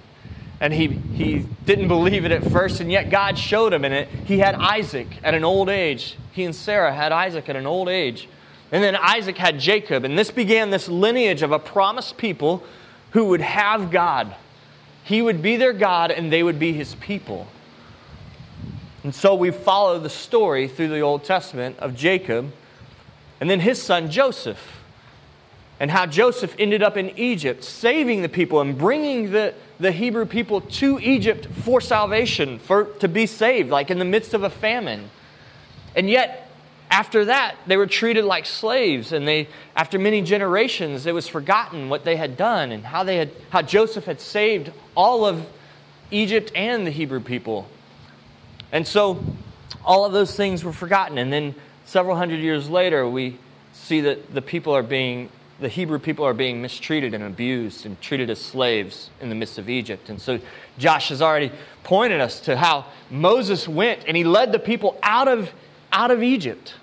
And 0.61 0.71
he, 0.71 0.87
he 0.87 1.45
didn't 1.65 1.89
believe 1.89 2.23
it 2.23 2.31
at 2.31 2.49
first, 2.49 2.79
and 2.79 2.89
yet 2.89 3.09
God 3.09 3.37
showed 3.37 3.73
him 3.73 3.83
in 3.83 3.91
it. 3.91 4.07
He 4.07 4.39
had 4.39 4.55
Isaac 4.55 5.07
at 5.23 5.33
an 5.33 5.43
old 5.43 5.67
age. 5.67 6.15
He 6.31 6.45
and 6.45 6.55
Sarah 6.55 6.93
had 6.93 7.11
Isaac 7.11 7.49
at 7.49 7.57
an 7.57 7.65
old 7.65 7.89
age. 7.89 8.29
And 8.71 8.81
then 8.81 8.95
Isaac 8.95 9.37
had 9.37 9.59
Jacob. 9.59 10.05
And 10.05 10.17
this 10.17 10.31
began 10.31 10.69
this 10.69 10.87
lineage 10.87 11.41
of 11.41 11.51
a 11.51 11.59
promised 11.59 12.15
people 12.17 12.63
who 13.09 13.25
would 13.25 13.41
have 13.41 13.91
God. 13.91 14.33
He 15.03 15.21
would 15.21 15.41
be 15.41 15.57
their 15.57 15.73
God, 15.73 16.11
and 16.11 16.31
they 16.31 16.43
would 16.43 16.59
be 16.59 16.71
his 16.71 16.95
people. 16.95 17.47
And 19.03 19.13
so 19.13 19.35
we 19.35 19.51
follow 19.51 19.99
the 19.99 20.09
story 20.09 20.69
through 20.69 20.89
the 20.89 21.01
Old 21.01 21.25
Testament 21.25 21.77
of 21.79 21.93
Jacob 21.93 22.53
and 23.41 23.49
then 23.49 23.59
his 23.59 23.81
son 23.81 24.09
Joseph 24.09 24.80
and 25.81 25.89
how 25.89 26.05
Joseph 26.05 26.55
ended 26.59 26.83
up 26.83 26.95
in 26.95 27.17
Egypt, 27.17 27.63
saving 27.63 28.21
the 28.21 28.29
people 28.29 28.61
and 28.61 28.77
bringing 28.77 29.31
the, 29.31 29.55
the 29.79 29.91
Hebrew 29.91 30.27
people 30.27 30.61
to 30.61 30.99
Egypt 30.99 31.47
for 31.47 31.81
salvation, 31.81 32.59
for, 32.59 32.83
to 32.99 33.07
be 33.07 33.25
saved, 33.25 33.71
like 33.71 33.89
in 33.89 33.97
the 33.97 34.05
midst 34.05 34.35
of 34.35 34.43
a 34.43 34.49
famine. 34.51 35.09
And 35.95 36.07
yet, 36.07 36.51
after 36.91 37.25
that, 37.25 37.55
they 37.65 37.77
were 37.77 37.87
treated 37.87 38.25
like 38.25 38.45
slaves, 38.45 39.11
and 39.11 39.27
they, 39.27 39.47
after 39.75 39.97
many 39.97 40.21
generations, 40.21 41.07
it 41.07 41.15
was 41.15 41.27
forgotten 41.27 41.89
what 41.89 42.05
they 42.05 42.15
had 42.15 42.37
done 42.37 42.71
and 42.71 42.85
how, 42.85 43.03
they 43.03 43.17
had, 43.17 43.31
how 43.49 43.63
Joseph 43.63 44.05
had 44.05 44.21
saved 44.21 44.71
all 44.93 45.25
of 45.25 45.43
Egypt 46.11 46.51
and 46.53 46.85
the 46.85 46.91
Hebrew 46.91 47.21
people. 47.21 47.67
And 48.71 48.87
so, 48.87 49.19
all 49.83 50.05
of 50.05 50.13
those 50.13 50.35
things 50.35 50.63
were 50.63 50.73
forgotten. 50.73 51.17
And 51.17 51.33
then, 51.33 51.55
several 51.85 52.17
hundred 52.17 52.41
years 52.41 52.69
later, 52.69 53.09
we 53.09 53.39
see 53.73 54.01
that 54.01 54.31
the 54.31 54.43
people 54.43 54.75
are 54.75 54.83
being 54.83 55.31
the 55.61 55.69
Hebrew 55.69 55.99
people 55.99 56.25
are 56.25 56.33
being 56.33 56.59
mistreated 56.59 57.13
and 57.13 57.23
abused 57.23 57.85
and 57.85 57.99
treated 58.01 58.31
as 58.31 58.41
slaves 58.41 59.11
in 59.21 59.29
the 59.29 59.35
midst 59.35 59.59
of 59.59 59.69
Egypt. 59.69 60.09
And 60.09 60.19
so 60.19 60.39
Josh 60.79 61.09
has 61.09 61.21
already 61.21 61.51
pointed 61.83 62.19
us 62.19 62.41
to 62.41 62.57
how 62.57 62.87
Moses 63.11 63.67
went 63.67 64.03
and 64.07 64.17
he 64.17 64.23
led 64.23 64.51
the 64.51 64.59
people 64.59 64.97
out 65.03 65.27
of, 65.27 65.51
out 65.91 66.09
of 66.09 66.23
Egypt. 66.23 66.73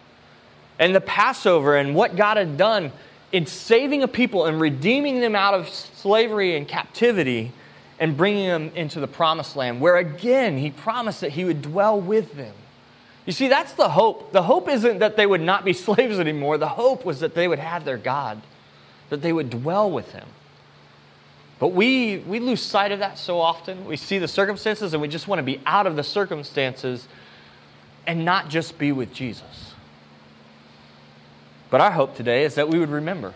And 0.78 0.94
the 0.94 1.00
Passover 1.00 1.76
and 1.76 1.96
what 1.96 2.14
God 2.14 2.36
had 2.36 2.56
done 2.56 2.92
in 3.32 3.46
saving 3.46 4.04
a 4.04 4.08
people 4.08 4.46
and 4.46 4.60
redeeming 4.60 5.20
them 5.20 5.34
out 5.34 5.54
of 5.54 5.68
slavery 5.68 6.56
and 6.56 6.66
captivity 6.68 7.52
and 7.98 8.16
bringing 8.16 8.46
them 8.46 8.70
into 8.76 9.00
the 9.00 9.08
promised 9.08 9.56
land, 9.56 9.80
where 9.80 9.96
again 9.96 10.56
he 10.56 10.70
promised 10.70 11.20
that 11.22 11.32
he 11.32 11.44
would 11.44 11.62
dwell 11.62 12.00
with 12.00 12.34
them. 12.36 12.54
You 13.26 13.32
see, 13.32 13.48
that's 13.48 13.72
the 13.72 13.88
hope. 13.88 14.30
The 14.30 14.44
hope 14.44 14.68
isn't 14.68 15.00
that 15.00 15.16
they 15.16 15.26
would 15.26 15.40
not 15.40 15.64
be 15.64 15.72
slaves 15.72 16.20
anymore, 16.20 16.58
the 16.58 16.68
hope 16.68 17.04
was 17.04 17.18
that 17.20 17.34
they 17.34 17.48
would 17.48 17.58
have 17.58 17.84
their 17.84 17.98
God 17.98 18.40
that 19.10 19.22
they 19.22 19.32
would 19.32 19.50
dwell 19.50 19.90
with 19.90 20.12
him. 20.12 20.26
But 21.58 21.68
we, 21.68 22.18
we 22.18 22.38
lose 22.38 22.62
sight 22.62 22.92
of 22.92 23.00
that 23.00 23.18
so 23.18 23.40
often. 23.40 23.84
We 23.86 23.96
see 23.96 24.18
the 24.18 24.28
circumstances 24.28 24.92
and 24.92 25.02
we 25.02 25.08
just 25.08 25.26
want 25.26 25.40
to 25.40 25.42
be 25.42 25.60
out 25.66 25.86
of 25.86 25.96
the 25.96 26.04
circumstances 26.04 27.08
and 28.06 28.24
not 28.24 28.48
just 28.48 28.78
be 28.78 28.92
with 28.92 29.12
Jesus. 29.12 29.74
But 31.70 31.80
our 31.80 31.90
hope 31.90 32.16
today 32.16 32.44
is 32.44 32.54
that 32.54 32.68
we 32.68 32.78
would 32.78 32.90
remember 32.90 33.34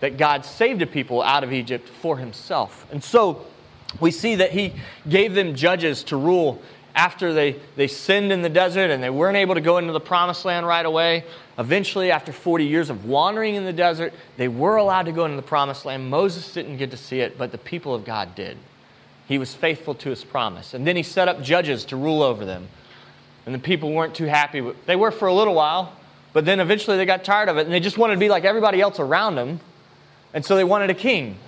that 0.00 0.16
God 0.16 0.44
saved 0.44 0.80
a 0.82 0.86
people 0.86 1.22
out 1.22 1.44
of 1.44 1.52
Egypt 1.52 1.88
for 1.88 2.16
himself. 2.16 2.86
And 2.90 3.04
so 3.04 3.46
we 4.00 4.10
see 4.10 4.36
that 4.36 4.50
he 4.52 4.72
gave 5.08 5.34
them 5.34 5.54
judges 5.54 6.02
to 6.04 6.16
rule 6.16 6.62
after 6.94 7.32
they, 7.32 7.56
they 7.76 7.86
sinned 7.86 8.32
in 8.32 8.42
the 8.42 8.48
desert 8.48 8.90
and 8.90 9.02
they 9.02 9.10
weren't 9.10 9.36
able 9.36 9.54
to 9.54 9.60
go 9.60 9.78
into 9.78 9.92
the 9.92 10.00
promised 10.00 10.44
land 10.44 10.66
right 10.66 10.84
away, 10.84 11.24
eventually, 11.58 12.10
after 12.10 12.32
40 12.32 12.64
years 12.64 12.90
of 12.90 13.04
wandering 13.04 13.54
in 13.54 13.64
the 13.64 13.72
desert, 13.72 14.12
they 14.36 14.48
were 14.48 14.76
allowed 14.76 15.04
to 15.04 15.12
go 15.12 15.24
into 15.24 15.36
the 15.36 15.42
promised 15.42 15.84
land. 15.84 16.10
Moses 16.10 16.52
didn't 16.52 16.76
get 16.76 16.90
to 16.90 16.96
see 16.96 17.20
it, 17.20 17.38
but 17.38 17.52
the 17.52 17.58
people 17.58 17.94
of 17.94 18.04
God 18.04 18.34
did. 18.34 18.56
He 19.28 19.38
was 19.38 19.54
faithful 19.54 19.94
to 19.94 20.10
his 20.10 20.24
promise. 20.24 20.74
And 20.74 20.86
then 20.86 20.96
he 20.96 21.04
set 21.04 21.28
up 21.28 21.42
judges 21.42 21.84
to 21.86 21.96
rule 21.96 22.22
over 22.22 22.44
them. 22.44 22.68
And 23.46 23.54
the 23.54 23.60
people 23.60 23.92
weren't 23.92 24.14
too 24.14 24.24
happy. 24.24 24.60
They 24.86 24.96
were 24.96 25.10
for 25.10 25.28
a 25.28 25.34
little 25.34 25.54
while, 25.54 25.92
but 26.32 26.44
then 26.44 26.60
eventually 26.60 26.96
they 26.96 27.06
got 27.06 27.24
tired 27.24 27.48
of 27.48 27.56
it 27.56 27.62
and 27.62 27.72
they 27.72 27.80
just 27.80 27.98
wanted 27.98 28.14
to 28.14 28.20
be 28.20 28.28
like 28.28 28.44
everybody 28.44 28.80
else 28.80 28.98
around 28.98 29.36
them. 29.36 29.60
And 30.34 30.44
so 30.44 30.56
they 30.56 30.64
wanted 30.64 30.90
a 30.90 30.94
king. 30.94 31.38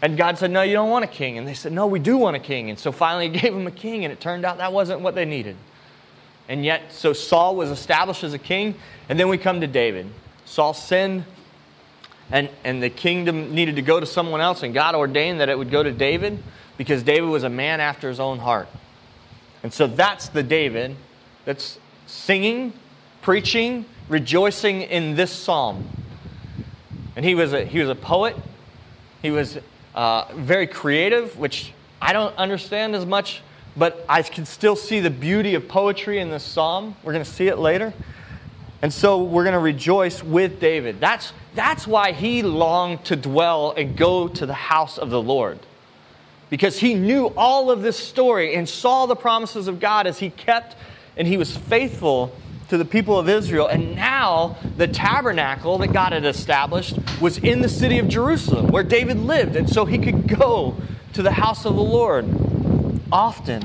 And 0.00 0.16
God 0.16 0.38
said, 0.38 0.50
No, 0.50 0.62
you 0.62 0.74
don't 0.74 0.90
want 0.90 1.04
a 1.04 1.08
king. 1.08 1.38
And 1.38 1.46
they 1.46 1.54
said, 1.54 1.72
No, 1.72 1.86
we 1.86 1.98
do 1.98 2.16
want 2.16 2.36
a 2.36 2.40
king. 2.40 2.70
And 2.70 2.78
so 2.78 2.92
finally 2.92 3.28
he 3.30 3.38
gave 3.38 3.52
them 3.52 3.66
a 3.66 3.72
king, 3.72 4.04
and 4.04 4.12
it 4.12 4.20
turned 4.20 4.44
out 4.44 4.58
that 4.58 4.72
wasn't 4.72 5.00
what 5.00 5.14
they 5.14 5.24
needed. 5.24 5.56
And 6.48 6.64
yet, 6.64 6.92
so 6.92 7.12
Saul 7.12 7.56
was 7.56 7.70
established 7.70 8.24
as 8.24 8.32
a 8.32 8.38
king, 8.38 8.74
and 9.08 9.20
then 9.20 9.28
we 9.28 9.36
come 9.36 9.60
to 9.60 9.66
David. 9.66 10.06
Saul 10.46 10.72
sinned, 10.72 11.24
and, 12.30 12.48
and 12.64 12.82
the 12.82 12.88
kingdom 12.88 13.54
needed 13.54 13.76
to 13.76 13.82
go 13.82 14.00
to 14.00 14.06
someone 14.06 14.40
else, 14.40 14.62
and 14.62 14.72
God 14.72 14.94
ordained 14.94 15.40
that 15.40 15.50
it 15.50 15.58
would 15.58 15.70
go 15.70 15.82
to 15.82 15.92
David 15.92 16.42
because 16.78 17.02
David 17.02 17.28
was 17.28 17.44
a 17.44 17.50
man 17.50 17.80
after 17.80 18.08
his 18.08 18.18
own 18.18 18.38
heart. 18.38 18.68
And 19.62 19.72
so 19.72 19.86
that's 19.86 20.28
the 20.28 20.42
David 20.42 20.96
that's 21.44 21.78
singing, 22.06 22.72
preaching, 23.20 23.84
rejoicing 24.08 24.82
in 24.82 25.16
this 25.16 25.32
psalm. 25.32 25.86
And 27.16 27.24
he 27.24 27.34
was 27.34 27.52
a, 27.52 27.64
he 27.64 27.80
was 27.80 27.90
a 27.90 27.94
poet, 27.94 28.36
he 29.20 29.30
was 29.30 29.58
uh, 29.98 30.32
very 30.34 30.66
creative, 30.66 31.38
which 31.38 31.72
I 32.00 32.12
don't 32.14 32.34
understand 32.36 32.94
as 32.94 33.04
much 33.04 33.42
but 33.78 34.04
I 34.08 34.22
can 34.22 34.44
still 34.44 34.74
see 34.74 34.98
the 34.98 35.10
beauty 35.10 35.54
of 35.54 35.68
poetry 35.68 36.18
in 36.18 36.30
this 36.30 36.42
psalm. 36.42 36.96
We're 37.04 37.12
going 37.12 37.24
to 37.24 37.30
see 37.30 37.46
it 37.46 37.58
later. 37.58 37.94
And 38.82 38.92
so 38.92 39.22
we're 39.22 39.44
going 39.44 39.54
to 39.54 39.60
rejoice 39.60 40.22
with 40.22 40.60
David. 40.60 41.00
That's, 41.00 41.32
that's 41.54 41.86
why 41.86 42.12
he 42.12 42.42
longed 42.42 43.04
to 43.06 43.16
dwell 43.16 43.72
and 43.76 43.96
go 43.96 44.26
to 44.26 44.46
the 44.46 44.54
house 44.54 44.98
of 44.98 45.10
the 45.10 45.22
Lord. 45.22 45.60
Because 46.50 46.80
he 46.80 46.94
knew 46.94 47.26
all 47.36 47.70
of 47.70 47.82
this 47.82 47.96
story 47.96 48.56
and 48.56 48.68
saw 48.68 49.06
the 49.06 49.16
promises 49.16 49.68
of 49.68 49.78
God 49.78 50.06
as 50.06 50.18
he 50.18 50.30
kept 50.30 50.76
and 51.16 51.28
he 51.28 51.36
was 51.36 51.56
faithful 51.56 52.34
to 52.68 52.78
the 52.78 52.84
people 52.84 53.18
of 53.18 53.28
Israel. 53.28 53.66
And 53.66 53.96
now 53.96 54.56
the 54.76 54.86
tabernacle 54.86 55.78
that 55.78 55.92
God 55.92 56.12
had 56.12 56.24
established 56.24 56.98
was 57.20 57.38
in 57.38 57.62
the 57.62 57.68
city 57.68 57.98
of 57.98 58.08
Jerusalem 58.08 58.68
where 58.68 58.82
David 58.82 59.18
lived. 59.18 59.56
And 59.56 59.68
so 59.68 59.84
he 59.84 59.98
could 59.98 60.28
go 60.28 60.76
to 61.14 61.22
the 61.22 61.32
house 61.32 61.64
of 61.64 61.74
the 61.74 61.82
Lord 61.82 62.28
often. 63.10 63.62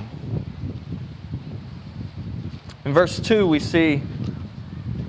In 2.85 2.93
verse 2.93 3.19
2, 3.19 3.47
we 3.47 3.59
see, 3.59 4.01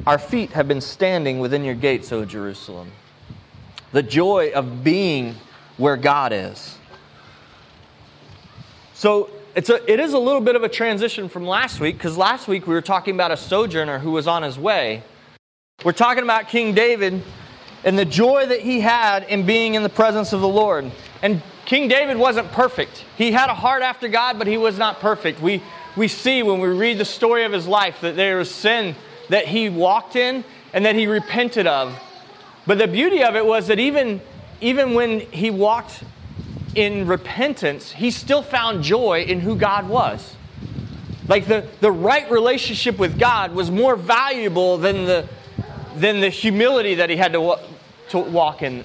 Our 0.07 0.19
feet 0.19 0.51
have 0.53 0.69
been 0.69 0.81
standing 0.81 1.39
within 1.39 1.65
your 1.65 1.75
gates, 1.75 2.13
O 2.13 2.25
Jerusalem. 2.25 2.93
The 3.93 4.03
joy 4.03 4.51
of 4.55 4.83
being 4.85 5.37
where 5.77 5.97
God 5.97 6.33
is. 6.33 6.77
So 8.95 9.29
it's 9.55 9.71
a, 9.71 9.91
it 9.91 10.01
is 10.01 10.13
a 10.13 10.19
little 10.19 10.41
bit 10.41 10.57
of 10.57 10.65
a 10.65 10.69
transition 10.69 11.29
from 11.29 11.47
last 11.47 11.79
week 11.79 11.97
because 11.97 12.17
last 12.17 12.49
week 12.49 12.67
we 12.67 12.75
were 12.75 12.83
talking 12.83 13.15
about 13.15 13.31
a 13.31 13.37
sojourner 13.37 14.01
who 14.01 14.11
was 14.11 14.27
on 14.27 14.43
his 14.43 14.59
way. 14.59 15.03
We're 15.85 15.93
talking 15.93 16.25
about 16.25 16.49
King 16.49 16.75
David 16.75 17.23
and 17.85 17.99
the 17.99 18.05
joy 18.05 18.47
that 18.47 18.61
he 18.61 18.81
had 18.81 19.25
in 19.25 19.47
being 19.47 19.75
in 19.75 19.83
the 19.83 19.89
presence 19.89 20.33
of 20.33 20.41
the 20.41 20.49
Lord. 20.49 20.91
And 21.23 21.41
King 21.67 21.89
David 21.89 22.17
wasn't 22.17 22.51
perfect. 22.51 23.05
He 23.17 23.31
had 23.31 23.49
a 23.49 23.55
heart 23.55 23.83
after 23.83 24.09
God, 24.09 24.39
but 24.39 24.47
he 24.47 24.57
was 24.57 24.77
not 24.77 25.01
perfect. 25.01 25.41
We, 25.41 25.63
we 25.97 26.09
see 26.09 26.43
when 26.43 26.61
we 26.61 26.69
read 26.69 26.99
the 26.99 27.05
story 27.05 27.45
of 27.45 27.53
his 27.53 27.69
life 27.69 28.01
that 28.01 28.17
there 28.17 28.39
was 28.39 28.51
sin 28.51 28.97
that 29.29 29.47
he 29.47 29.69
walked 29.69 30.17
in 30.17 30.45
and 30.73 30.85
that 30.85 30.97
he 30.97 31.07
repented 31.07 31.67
of. 31.67 31.97
But 32.67 32.79
the 32.79 32.89
beauty 32.89 33.23
of 33.23 33.37
it 33.37 33.47
was 33.47 33.69
that 33.69 33.79
even, 33.79 34.21
even 34.61 34.95
when 34.95 35.21
he 35.21 35.51
walked 35.51 36.03
in 36.75 37.07
repentance, 37.07 37.93
he 37.93 38.11
still 38.11 38.43
found 38.43 38.83
joy 38.83 39.23
in 39.23 39.41
who 39.41 39.57
God 39.57 39.89
was. 39.89 40.35
Like 41.29 41.47
the, 41.47 41.67
the 41.81 41.91
right 41.91 42.31
relationship 42.31 42.99
with 42.99 43.19
God 43.19 43.55
was 43.55 43.71
more 43.71 43.97
valuable 43.97 44.77
than 44.77 45.05
the, 45.07 45.29
than 45.97 46.21
the 46.21 46.29
humility 46.29 46.97
that 46.97 47.09
he 47.09 47.17
had 47.17 47.33
to, 47.33 47.59
to 48.11 48.19
walk 48.19 48.63
in. 48.63 48.85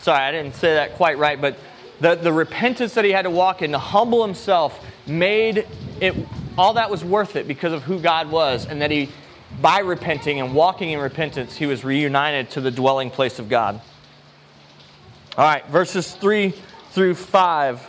Sorry, 0.00 0.20
I 0.20 0.32
didn't 0.32 0.54
say 0.54 0.74
that 0.74 0.94
quite 0.94 1.18
right, 1.18 1.40
but 1.40 1.56
the, 2.00 2.14
the 2.14 2.32
repentance 2.32 2.94
that 2.94 3.04
he 3.04 3.12
had 3.12 3.22
to 3.22 3.30
walk 3.30 3.62
in 3.62 3.72
to 3.72 3.78
humble 3.78 4.24
himself 4.24 4.84
made 5.06 5.66
it 6.00 6.14
all 6.58 6.74
that 6.74 6.90
was 6.90 7.04
worth 7.04 7.36
it 7.36 7.46
because 7.46 7.72
of 7.72 7.82
who 7.82 7.98
God 7.98 8.30
was, 8.30 8.66
and 8.66 8.82
that 8.82 8.90
he, 8.90 9.10
by 9.60 9.78
repenting 9.78 10.40
and 10.40 10.54
walking 10.54 10.90
in 10.90 11.00
repentance, 11.00 11.56
he 11.56 11.66
was 11.66 11.84
reunited 11.84 12.50
to 12.50 12.60
the 12.60 12.70
dwelling 12.70 13.10
place 13.10 13.38
of 13.38 13.48
God. 13.48 13.80
All 15.36 15.44
right, 15.44 15.66
verses 15.68 16.12
3 16.12 16.54
through 16.92 17.14
5. 17.14 17.88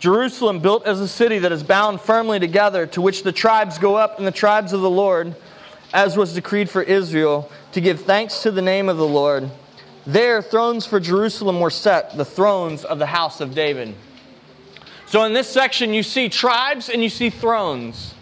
Jerusalem, 0.00 0.58
built 0.58 0.84
as 0.84 1.00
a 1.00 1.06
city 1.06 1.38
that 1.38 1.52
is 1.52 1.62
bound 1.62 2.00
firmly 2.00 2.40
together, 2.40 2.86
to 2.88 3.00
which 3.00 3.22
the 3.22 3.30
tribes 3.30 3.78
go 3.78 3.94
up 3.94 4.18
and 4.18 4.26
the 4.26 4.32
tribes 4.32 4.72
of 4.72 4.80
the 4.80 4.90
Lord, 4.90 5.36
as 5.94 6.16
was 6.16 6.34
decreed 6.34 6.68
for 6.68 6.82
Israel, 6.82 7.50
to 7.70 7.80
give 7.80 8.00
thanks 8.00 8.42
to 8.42 8.50
the 8.50 8.60
name 8.60 8.88
of 8.88 8.96
the 8.96 9.06
Lord. 9.06 9.48
There, 10.04 10.42
thrones 10.42 10.84
for 10.84 10.98
Jerusalem 10.98 11.60
were 11.60 11.70
set, 11.70 12.16
the 12.16 12.24
thrones 12.24 12.84
of 12.84 12.98
the 12.98 13.06
house 13.06 13.40
of 13.40 13.54
David. 13.54 13.94
So, 15.06 15.22
in 15.22 15.32
this 15.32 15.48
section, 15.48 15.94
you 15.94 16.02
see 16.02 16.28
tribes 16.28 16.88
and 16.88 17.02
you 17.02 17.08
see 17.08 17.30
thrones. 17.30 18.14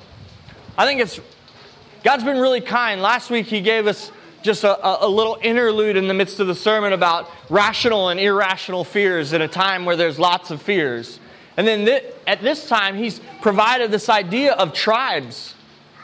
I 0.77 0.85
think 0.85 1.01
it's, 1.01 1.19
God's 2.05 2.25
been 2.25 2.39
really 2.39 2.61
kind. 2.61 3.01
Last 3.01 3.31
week, 3.31 3.47
He 3.47 3.63
gave 3.63 3.87
us 3.87 4.13
just 4.43 4.65
a, 4.65 5.05
a, 5.05 5.09
little 5.09 5.39
interlude 5.43 5.97
in 5.97 6.09
the 6.09 6.15
midst 6.15 6.41
of 6.41 6.47
the 6.47 6.55
sermon 6.55 6.93
about 6.93 7.29
rational 7.49 8.09
and 8.09 8.19
irrational 8.19 8.85
fears 8.85 9.33
in 9.33 9.43
a 9.43 9.49
time 9.49 9.85
where 9.85 9.97
there's 9.97 10.19
lots 10.19 10.51
of 10.51 10.63
fears. 10.63 11.21
And 11.57 11.67
then 11.67 11.85
th- 11.85 12.05
at 12.27 12.41
this 12.41 12.69
time, 12.69 12.97
he's 12.97 13.21
provided 13.43 13.91
this 13.91 14.09
idea 14.09 14.53
of 14.55 14.73
tribes, 14.73 15.55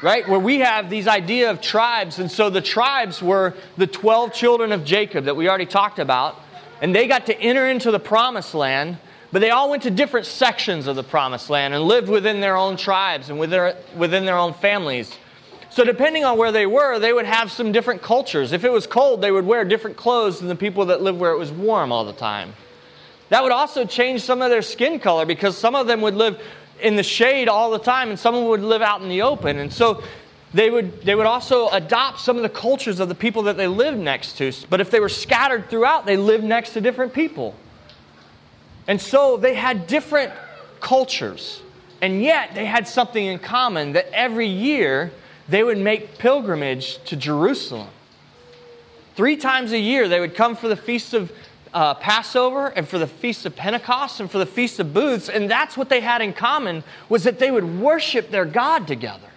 right? 0.03 0.29
Where 0.29 0.38
we 0.38 0.59
have 0.59 0.90
these 0.90 1.09
idea 1.09 1.51
of 1.51 1.61
tribes. 1.61 2.18
And 2.18 2.31
so 2.31 2.51
the 2.51 2.61
tribes 2.61 3.22
were 3.22 3.55
the 3.77 3.87
12 3.87 4.35
children 4.35 4.72
of 4.72 4.85
Jacob 4.85 5.25
that 5.25 5.37
we 5.37 5.49
already 5.49 5.66
talked 5.66 5.99
about. 5.99 6.37
And 6.83 6.94
they 6.94 7.09
got 7.09 7.27
to 7.27 7.40
enter 7.40 7.66
into 7.68 7.90
the 7.90 7.99
promised 7.99 8.55
land, 8.55 8.99
but 9.33 9.38
they 9.38 9.51
all 9.51 9.70
went 9.70 9.85
to 9.85 9.90
different 9.90 10.27
sections 10.27 10.87
of 10.87 10.96
the 10.96 11.03
promised 11.03 11.49
land 11.49 11.72
and 11.72 11.85
lived 11.85 12.09
within 12.09 12.40
their 12.40 12.57
own 12.57 12.77
tribes 12.77 13.31
and 13.31 13.38
within 13.38 14.27
their 14.27 14.37
own 14.37 14.53
families. 14.53 15.16
So, 15.77 15.85
depending 15.85 16.25
on 16.25 16.39
where 16.39 16.53
they 16.53 16.65
were, 16.65 16.99
they 16.99 17.12
would 17.12 17.27
have 17.27 17.53
some 17.53 17.71
different 17.71 18.01
cultures. 18.01 18.53
If 18.53 18.65
it 18.65 18.73
was 18.73 18.87
cold, 18.87 19.21
they 19.21 19.31
would 19.31 19.45
wear 19.45 19.62
different 19.62 19.99
clothes 19.99 20.39
than 20.39 20.49
the 20.49 20.57
people 20.57 20.87
that 20.87 21.03
lived 21.03 21.19
where 21.19 21.33
it 21.33 21.37
was 21.37 21.53
warm 21.53 21.93
all 21.93 22.07
the 22.07 22.15
time. 22.15 22.55
That 23.29 23.43
would 23.43 23.53
also 23.53 23.85
change 23.85 24.23
some 24.23 24.41
of 24.41 24.49
their 24.49 24.62
skin 24.62 24.99
color 24.99 25.27
because 25.27 25.55
some 25.55 25.75
of 25.75 25.87
them 25.87 26.01
would 26.01 26.15
live 26.15 26.41
in 26.81 26.97
the 26.97 27.03
shade 27.03 27.47
all 27.47 27.71
the 27.71 27.79
time 27.79 28.09
and 28.09 28.19
some 28.19 28.47
would 28.47 28.62
live 28.62 28.81
out 28.81 29.03
in 29.03 29.11
the 29.11 29.21
open. 29.21 29.59
And 29.59 29.71
so 29.71 30.03
they 30.55 30.71
would, 30.71 31.03
they 31.03 31.15
would 31.15 31.27
also 31.27 31.69
adopt 31.69 32.21
some 32.21 32.37
of 32.39 32.43
the 32.43 32.49
cultures 32.49 32.99
of 32.99 33.11
the 33.11 33.15
people 33.15 33.43
that 33.43 33.59
they 33.59 33.67
lived 33.67 33.99
next 33.99 34.39
to. 34.39 34.51
But 34.71 34.81
if 34.81 34.91
they 34.91 34.99
were 34.99 35.11
scattered 35.11 35.69
throughout, 35.69 36.07
they 36.07 36.17
lived 36.17 36.45
next 36.45 36.71
to 36.71 36.81
different 36.81 37.12
people. 37.12 37.55
And 38.89 38.99
so 38.99 39.37
they 39.37 39.53
had 39.53 39.87
different 39.87 40.33
cultures. 40.81 41.61
And 42.01 42.23
yet 42.23 42.55
they 42.55 42.65
had 42.65 42.89
something 42.89 43.27
in 43.27 43.39
common 43.41 43.93
that 43.93 44.09
every 44.15 44.49
year 44.49 45.12
they 45.48 45.62
would 45.62 45.78
make 45.78 46.18
pilgrimage 46.18 47.02
to 47.04 47.16
Jerusalem. 47.16 47.88
Three 49.14 49.37
times 49.37 49.72
a 49.72 49.78
year, 49.78 50.09
they 50.09 50.20
would 50.20 50.35
come 50.35 50.56
for 50.56 50.68
the 50.68 50.76
Feast 50.76 51.14
of 51.14 51.32
uh, 51.72 51.94
Passover 51.94 52.68
and 52.68 52.88
for 52.88 52.98
the 52.98 53.06
Feast 53.06 53.46
of 53.46 53.54
Pentecost 53.54 54.20
and 54.20 54.30
for 54.30 54.38
the 54.38 54.46
Feast 54.46 54.80
of 54.80 54.92
Booths. 54.92 55.28
And 55.28 55.50
that's 55.50 55.76
what 55.76 55.88
they 55.88 56.00
had 56.00 56.20
in 56.20 56.32
common 56.32 56.85
was 57.09 57.24
that 57.24 57.38
they 57.38 57.50
would 57.50 57.80
worship 57.80 58.30
their 58.30 58.44
God 58.44 58.87
together. 58.87 59.28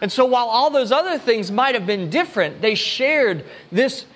And 0.00 0.10
so 0.10 0.24
while 0.24 0.46
all 0.46 0.70
those 0.70 0.92
other 0.92 1.18
things 1.18 1.50
might 1.50 1.74
have 1.74 1.86
been 1.86 2.10
different, 2.10 2.60
they 2.60 2.74
shared 2.74 3.44
this 3.70 4.06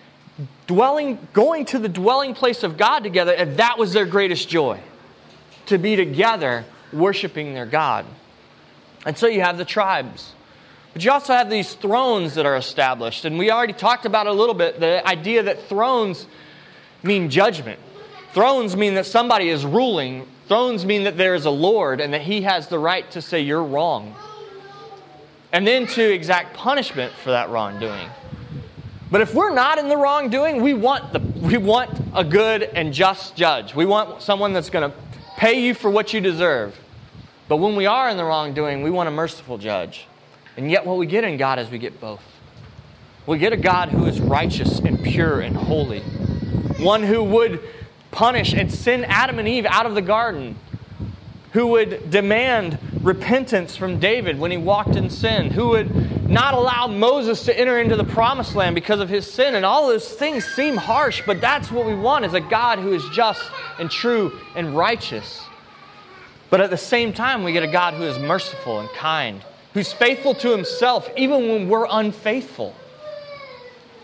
dwelling, 0.66 1.18
going 1.32 1.64
to 1.66 1.78
the 1.78 1.88
dwelling 1.88 2.34
place 2.34 2.62
of 2.62 2.76
God 2.76 3.02
together, 3.02 3.32
and 3.32 3.56
that 3.56 3.78
was 3.78 3.92
their 3.92 4.04
greatest 4.04 4.48
joy 4.48 4.80
to 5.66 5.78
be 5.78 5.96
together 5.96 6.64
worshiping 6.92 7.54
their 7.54 7.66
God. 7.66 8.04
And 9.06 9.16
so 9.16 9.26
you 9.26 9.40
have 9.40 9.58
the 9.58 9.64
tribes. 9.64 10.32
But 10.92 11.04
you 11.04 11.12
also 11.12 11.32
have 11.32 11.50
these 11.50 11.74
thrones 11.74 12.34
that 12.34 12.46
are 12.46 12.56
established. 12.56 13.24
And 13.24 13.38
we 13.38 13.50
already 13.50 13.72
talked 13.72 14.06
about 14.06 14.26
a 14.26 14.32
little 14.32 14.54
bit 14.54 14.80
the 14.80 15.06
idea 15.06 15.42
that 15.44 15.68
thrones 15.68 16.26
mean 17.02 17.30
judgment. 17.30 17.78
Thrones 18.32 18.76
mean 18.76 18.94
that 18.94 19.06
somebody 19.06 19.48
is 19.48 19.64
ruling. 19.64 20.26
Thrones 20.48 20.84
mean 20.84 21.04
that 21.04 21.16
there 21.16 21.34
is 21.34 21.44
a 21.44 21.50
Lord 21.50 22.00
and 22.00 22.12
that 22.14 22.22
he 22.22 22.42
has 22.42 22.68
the 22.68 22.78
right 22.78 23.08
to 23.12 23.22
say 23.22 23.40
you're 23.40 23.64
wrong. 23.64 24.14
And 25.52 25.66
then 25.66 25.86
to 25.88 26.02
exact 26.02 26.54
punishment 26.54 27.12
for 27.12 27.30
that 27.30 27.50
wrongdoing. 27.50 28.08
But 29.10 29.22
if 29.22 29.32
we're 29.34 29.54
not 29.54 29.78
in 29.78 29.88
the 29.88 29.96
wrongdoing, 29.96 30.62
we 30.62 30.74
want, 30.74 31.12
the, 31.14 31.20
we 31.20 31.56
want 31.56 31.90
a 32.14 32.22
good 32.22 32.62
and 32.62 32.92
just 32.92 33.34
judge. 33.34 33.74
We 33.74 33.86
want 33.86 34.20
someone 34.20 34.52
that's 34.52 34.68
going 34.68 34.90
to 34.90 34.96
pay 35.38 35.60
you 35.64 35.72
for 35.72 35.90
what 35.90 36.12
you 36.12 36.20
deserve. 36.20 36.78
But 37.48 37.56
when 37.56 37.76
we 37.76 37.86
are 37.86 38.10
in 38.10 38.18
the 38.18 38.24
wrongdoing, 38.24 38.82
we 38.82 38.90
want 38.90 39.08
a 39.08 39.12
merciful 39.12 39.56
judge. 39.56 40.06
And 40.58 40.68
yet, 40.68 40.84
what 40.84 40.98
we 40.98 41.06
get 41.06 41.22
in 41.22 41.36
God 41.36 41.60
is 41.60 41.70
we 41.70 41.78
get 41.78 42.00
both. 42.00 42.20
We 43.26 43.38
get 43.38 43.52
a 43.52 43.56
God 43.56 43.90
who 43.90 44.06
is 44.06 44.20
righteous 44.20 44.80
and 44.80 45.00
pure 45.00 45.40
and 45.40 45.56
holy, 45.56 46.00
one 46.80 47.04
who 47.04 47.22
would 47.22 47.60
punish 48.10 48.54
and 48.54 48.68
send 48.68 49.06
Adam 49.06 49.38
and 49.38 49.46
Eve 49.46 49.66
out 49.66 49.86
of 49.86 49.94
the 49.94 50.02
garden, 50.02 50.56
who 51.52 51.68
would 51.68 52.10
demand 52.10 52.76
repentance 53.02 53.76
from 53.76 54.00
David 54.00 54.40
when 54.40 54.50
he 54.50 54.56
walked 54.56 54.96
in 54.96 55.10
sin, 55.10 55.52
who 55.52 55.68
would 55.68 56.28
not 56.28 56.54
allow 56.54 56.88
Moses 56.88 57.44
to 57.44 57.56
enter 57.56 57.78
into 57.78 57.94
the 57.94 58.02
promised 58.02 58.56
land 58.56 58.74
because 58.74 58.98
of 58.98 59.08
his 59.08 59.32
sin. 59.32 59.54
And 59.54 59.64
all 59.64 59.86
those 59.86 60.12
things 60.12 60.44
seem 60.44 60.76
harsh, 60.76 61.22
but 61.24 61.40
that's 61.40 61.70
what 61.70 61.86
we 61.86 61.94
want 61.94 62.24
is 62.24 62.34
a 62.34 62.40
God 62.40 62.80
who 62.80 62.92
is 62.92 63.08
just 63.10 63.48
and 63.78 63.88
true 63.88 64.36
and 64.56 64.76
righteous. 64.76 65.40
But 66.50 66.60
at 66.60 66.70
the 66.70 66.76
same 66.76 67.12
time, 67.12 67.44
we 67.44 67.52
get 67.52 67.62
a 67.62 67.70
God 67.70 67.94
who 67.94 68.02
is 68.02 68.18
merciful 68.18 68.80
and 68.80 68.88
kind 68.88 69.44
who's 69.78 69.92
faithful 69.92 70.34
to 70.34 70.50
himself 70.50 71.08
even 71.16 71.48
when 71.48 71.68
we're 71.68 71.86
unfaithful. 71.88 72.74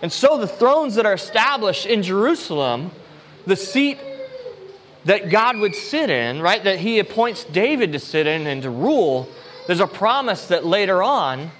And 0.02 0.12
so 0.12 0.38
the 0.38 0.46
thrones 0.46 0.94
that 0.94 1.04
are 1.04 1.14
established 1.14 1.84
in 1.84 2.04
Jerusalem, 2.04 2.92
the 3.44 3.56
seat 3.56 3.98
that 5.04 5.30
God 5.30 5.56
would 5.56 5.74
sit 5.74 6.10
in, 6.10 6.40
right, 6.40 6.62
that 6.62 6.78
he 6.78 7.00
appoints 7.00 7.42
David 7.42 7.90
to 7.92 7.98
sit 7.98 8.28
in 8.28 8.46
and 8.46 8.62
to 8.62 8.70
rule, 8.70 9.28
there's 9.66 9.80
a 9.80 9.88
promise 9.88 10.46
that 10.46 10.64
later 10.64 11.02
on, 11.02 11.50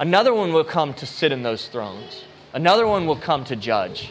another 0.00 0.34
one 0.34 0.52
will 0.52 0.64
come 0.64 0.92
to 0.94 1.06
sit 1.06 1.30
in 1.30 1.44
those 1.44 1.68
thrones. 1.68 2.24
Another 2.52 2.88
one 2.88 3.06
will 3.06 3.20
come 3.20 3.44
to 3.44 3.54
judge. 3.54 4.10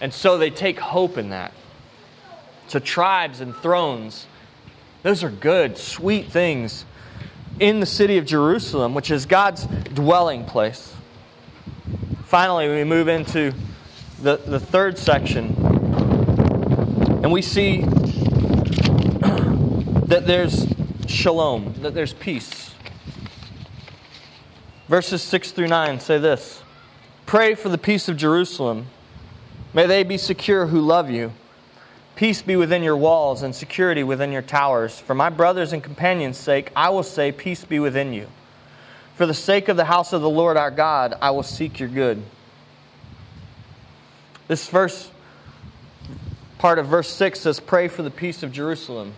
And 0.00 0.14
so 0.14 0.38
they 0.38 0.48
take 0.48 0.78
hope 0.78 1.18
in 1.18 1.28
that. 1.28 1.52
So 2.68 2.78
tribes 2.78 3.42
and 3.42 3.54
thrones 3.56 4.26
Those 5.02 5.22
are 5.22 5.30
good, 5.30 5.76
sweet 5.76 6.32
things 6.32 6.86
in 7.60 7.80
the 7.80 7.86
city 7.86 8.18
of 8.18 8.26
Jerusalem, 8.26 8.94
which 8.94 9.10
is 9.10 9.26
God's 9.26 9.66
dwelling 9.66 10.44
place. 10.44 10.94
Finally, 12.24 12.68
we 12.68 12.84
move 12.84 13.08
into 13.08 13.52
the, 14.22 14.36
the 14.36 14.60
third 14.60 14.98
section, 14.98 15.54
and 17.22 17.32
we 17.32 17.42
see 17.42 17.80
that 20.06 20.24
there's 20.26 20.66
shalom, 21.06 21.74
that 21.80 21.94
there's 21.94 22.12
peace. 22.12 22.74
Verses 24.88 25.22
6 25.22 25.52
through 25.52 25.68
9 25.68 26.00
say 26.00 26.18
this 26.18 26.62
Pray 27.26 27.54
for 27.54 27.68
the 27.68 27.78
peace 27.78 28.08
of 28.08 28.16
Jerusalem. 28.16 28.86
May 29.74 29.86
they 29.86 30.02
be 30.02 30.16
secure 30.16 30.66
who 30.66 30.80
love 30.80 31.10
you. 31.10 31.32
Peace 32.18 32.42
be 32.42 32.56
within 32.56 32.82
your 32.82 32.96
walls 32.96 33.44
and 33.44 33.54
security 33.54 34.02
within 34.02 34.32
your 34.32 34.42
towers. 34.42 34.98
For 34.98 35.14
my 35.14 35.30
brothers 35.30 35.72
and 35.72 35.84
companions' 35.84 36.36
sake, 36.36 36.72
I 36.74 36.88
will 36.88 37.04
say, 37.04 37.30
Peace 37.30 37.64
be 37.64 37.78
within 37.78 38.12
you. 38.12 38.26
For 39.14 39.24
the 39.24 39.32
sake 39.32 39.68
of 39.68 39.76
the 39.76 39.84
house 39.84 40.12
of 40.12 40.20
the 40.20 40.28
Lord 40.28 40.56
our 40.56 40.72
God, 40.72 41.14
I 41.22 41.30
will 41.30 41.44
seek 41.44 41.78
your 41.78 41.88
good. 41.88 42.20
This 44.48 44.66
first 44.66 45.12
part 46.58 46.80
of 46.80 46.88
verse 46.88 47.08
6 47.08 47.38
says, 47.38 47.60
Pray 47.60 47.86
for 47.86 48.02
the 48.02 48.10
peace 48.10 48.42
of 48.42 48.50
Jerusalem. 48.50 49.14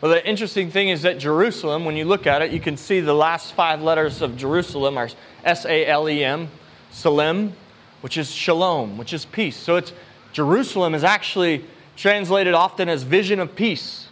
Well, 0.00 0.10
the 0.10 0.28
interesting 0.28 0.72
thing 0.72 0.88
is 0.88 1.02
that 1.02 1.20
Jerusalem, 1.20 1.84
when 1.84 1.96
you 1.96 2.04
look 2.04 2.26
at 2.26 2.42
it, 2.42 2.50
you 2.50 2.58
can 2.58 2.76
see 2.76 2.98
the 2.98 3.14
last 3.14 3.52
five 3.52 3.80
letters 3.80 4.22
of 4.22 4.36
Jerusalem 4.36 4.98
are 4.98 5.08
S 5.44 5.64
A 5.66 5.86
L 5.86 6.08
E 6.08 6.24
M, 6.24 6.48
Salem, 6.90 7.52
which 8.00 8.18
is 8.18 8.28
shalom, 8.28 8.98
which 8.98 9.12
is 9.12 9.24
peace. 9.24 9.56
So 9.56 9.76
it's 9.76 9.92
Jerusalem 10.32 10.96
is 10.96 11.04
actually 11.04 11.64
translated 11.98 12.54
often 12.54 12.88
as 12.88 13.02
vision 13.02 13.40
of 13.40 13.54
peace. 13.54 14.08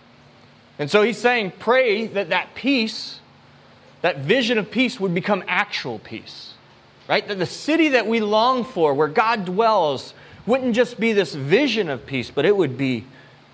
And 0.79 0.91
so 0.91 1.03
he's 1.03 1.19
saying, 1.19 1.53
pray 1.59 2.07
that 2.09 2.31
that 2.31 2.55
peace, 2.55 3.21
that 4.03 4.19
vision 4.19 4.59
of 4.59 4.71
peace, 4.71 5.01
would 5.01 5.15
become 5.15 5.43
actual 5.49 5.99
peace. 6.01 6.53
Right? 7.09 7.27
That 7.27 7.39
the 7.39 7.47
city 7.47 7.91
that 7.91 8.07
we 8.07 8.21
long 8.21 8.65
for, 8.65 8.93
where 8.93 9.09
God 9.09 9.45
dwells, 9.45 10.13
wouldn't 10.45 10.75
just 10.75 10.99
be 10.99 11.13
this 11.13 11.35
vision 11.35 11.89
of 11.89 12.05
peace, 12.05 12.31
but 12.31 12.45
it 12.45 12.57
would 12.57 12.77
be 12.77 13.05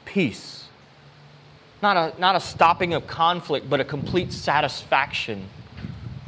peace. 0.06 0.66
Not 1.82 1.96
a, 1.96 2.20
not 2.20 2.34
a 2.34 2.40
stopping 2.40 2.94
of 2.94 3.06
conflict, 3.06 3.68
but 3.68 3.80
a 3.80 3.84
complete 3.84 4.32
satisfaction, 4.32 5.48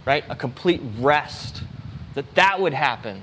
right? 0.04 0.24
A 0.28 0.36
complete 0.36 0.82
rest. 0.98 1.62
That 2.14 2.34
that 2.34 2.60
would 2.60 2.74
happen. 2.74 3.22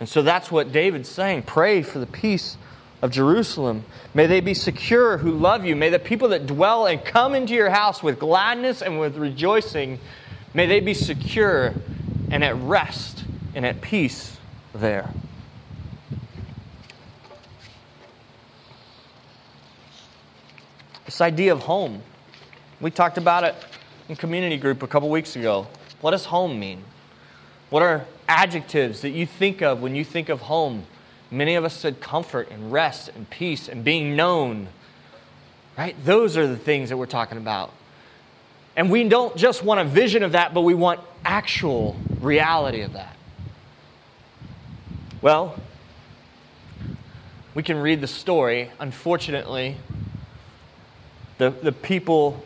And 0.00 0.08
so 0.08 0.22
that's 0.22 0.50
what 0.50 0.72
David's 0.72 1.08
saying. 1.08 1.42
Pray 1.42 1.82
for 1.82 1.98
the 1.98 2.06
peace 2.06 2.56
of 3.02 3.10
Jerusalem. 3.10 3.84
May 4.14 4.26
they 4.26 4.40
be 4.40 4.54
secure 4.54 5.18
who 5.18 5.32
love 5.32 5.64
you. 5.64 5.76
May 5.76 5.90
the 5.90 5.98
people 5.98 6.28
that 6.28 6.46
dwell 6.46 6.86
and 6.86 7.04
come 7.04 7.34
into 7.34 7.54
your 7.54 7.70
house 7.70 8.02
with 8.02 8.18
gladness 8.18 8.82
and 8.82 8.98
with 8.98 9.16
rejoicing, 9.16 9.98
may 10.54 10.66
they 10.66 10.80
be 10.80 10.94
secure 10.94 11.74
and 12.30 12.42
at 12.42 12.56
rest 12.56 13.24
and 13.54 13.66
at 13.66 13.80
peace 13.80 14.36
there. 14.74 15.10
This 21.04 21.20
idea 21.20 21.52
of 21.52 21.60
home. 21.60 22.02
We 22.80 22.90
talked 22.90 23.18
about 23.18 23.44
it 23.44 23.54
in 24.08 24.16
community 24.16 24.56
group 24.56 24.82
a 24.82 24.86
couple 24.86 25.08
weeks 25.10 25.36
ago. 25.36 25.66
What 26.00 26.10
does 26.10 26.24
home 26.24 26.58
mean? 26.58 26.82
What 27.70 27.82
are 27.82 28.06
adjectives 28.28 29.02
that 29.02 29.10
you 29.10 29.26
think 29.26 29.62
of 29.62 29.80
when 29.80 29.94
you 29.94 30.04
think 30.04 30.28
of 30.28 30.40
home? 30.40 30.86
Many 31.34 31.56
of 31.56 31.64
us 31.64 31.74
said 31.74 32.00
comfort 32.00 32.50
and 32.50 32.70
rest 32.70 33.10
and 33.14 33.28
peace 33.28 33.68
and 33.68 33.82
being 33.82 34.14
known. 34.14 34.68
Right? 35.76 35.96
Those 36.04 36.36
are 36.36 36.46
the 36.46 36.56
things 36.56 36.90
that 36.90 36.96
we're 36.96 37.06
talking 37.06 37.38
about. 37.38 37.72
And 38.76 38.90
we 38.90 39.08
don't 39.08 39.36
just 39.36 39.62
want 39.62 39.80
a 39.80 39.84
vision 39.84 40.22
of 40.22 40.32
that, 40.32 40.54
but 40.54 40.62
we 40.62 40.74
want 40.74 41.00
actual 41.24 41.96
reality 42.20 42.82
of 42.82 42.92
that. 42.92 43.16
Well, 45.22 45.56
we 47.54 47.62
can 47.62 47.78
read 47.78 48.00
the 48.00 48.06
story. 48.06 48.70
Unfortunately, 48.78 49.76
the, 51.38 51.50
the 51.50 51.72
people 51.72 52.42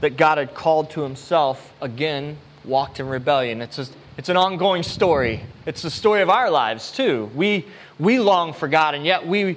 that 0.00 0.16
God 0.16 0.38
had 0.38 0.54
called 0.54 0.90
to 0.90 1.02
himself 1.02 1.72
again 1.80 2.38
walked 2.64 3.00
in 3.00 3.08
rebellion. 3.08 3.60
It's, 3.60 3.78
a, 3.78 3.86
it's 4.18 4.28
an 4.28 4.36
ongoing 4.36 4.82
story. 4.82 5.40
It's 5.64 5.82
the 5.82 5.90
story 5.90 6.22
of 6.22 6.30
our 6.30 6.50
lives, 6.50 6.92
too. 6.92 7.30
We, 7.34 7.66
we 7.98 8.18
long 8.18 8.52
for 8.52 8.68
God, 8.68 8.94
and 8.94 9.04
yet 9.04 9.26
we 9.26 9.56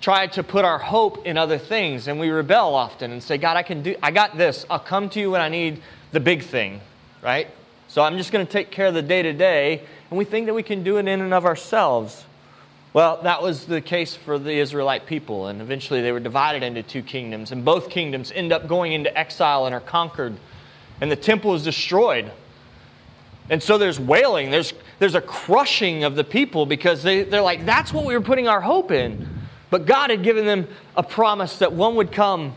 try 0.00 0.26
to 0.26 0.42
put 0.42 0.64
our 0.64 0.78
hope 0.78 1.26
in 1.26 1.38
other 1.38 1.58
things, 1.58 2.08
and 2.08 2.18
we 2.18 2.28
rebel 2.28 2.74
often 2.74 3.12
and 3.12 3.22
say, 3.22 3.38
God, 3.38 3.56
I 3.56 3.62
can 3.62 3.82
do, 3.82 3.96
I 4.02 4.10
got 4.10 4.36
this. 4.36 4.66
I'll 4.68 4.78
come 4.78 5.08
to 5.10 5.20
you 5.20 5.30
when 5.30 5.40
I 5.40 5.48
need 5.48 5.80
the 6.12 6.20
big 6.20 6.42
thing, 6.42 6.80
right? 7.22 7.48
So 7.88 8.02
I'm 8.02 8.18
just 8.18 8.32
going 8.32 8.44
to 8.44 8.52
take 8.52 8.70
care 8.70 8.86
of 8.86 8.94
the 8.94 9.02
day 9.02 9.22
to 9.22 9.32
day, 9.32 9.82
and 10.10 10.18
we 10.18 10.24
think 10.24 10.46
that 10.46 10.54
we 10.54 10.62
can 10.62 10.82
do 10.82 10.96
it 10.98 11.06
in 11.06 11.20
and 11.20 11.32
of 11.32 11.46
ourselves. 11.46 12.24
Well, 12.92 13.22
that 13.22 13.42
was 13.42 13.66
the 13.66 13.80
case 13.80 14.14
for 14.14 14.38
the 14.38 14.52
Israelite 14.52 15.06
people, 15.06 15.46
and 15.46 15.60
eventually 15.60 16.02
they 16.02 16.12
were 16.12 16.20
divided 16.20 16.62
into 16.62 16.82
two 16.82 17.02
kingdoms, 17.02 17.52
and 17.52 17.64
both 17.64 17.90
kingdoms 17.90 18.32
end 18.32 18.52
up 18.52 18.68
going 18.68 18.92
into 18.92 19.16
exile 19.16 19.66
and 19.66 19.74
are 19.74 19.80
conquered, 19.80 20.36
and 21.00 21.10
the 21.10 21.16
temple 21.16 21.54
is 21.54 21.64
destroyed. 21.64 22.30
And 23.50 23.62
so 23.62 23.76
there's 23.76 24.00
wailing, 24.00 24.50
there's, 24.50 24.72
there's 24.98 25.14
a 25.14 25.20
crushing 25.20 26.04
of 26.04 26.16
the 26.16 26.24
people 26.24 26.64
because 26.64 27.02
they, 27.02 27.24
they're 27.24 27.42
like, 27.42 27.66
that's 27.66 27.92
what 27.92 28.04
we 28.04 28.14
were 28.14 28.22
putting 28.22 28.48
our 28.48 28.60
hope 28.60 28.90
in. 28.90 29.28
But 29.68 29.86
God 29.86 30.10
had 30.10 30.22
given 30.22 30.46
them 30.46 30.68
a 30.96 31.02
promise 31.02 31.58
that 31.58 31.72
one 31.72 31.96
would 31.96 32.10
come 32.10 32.56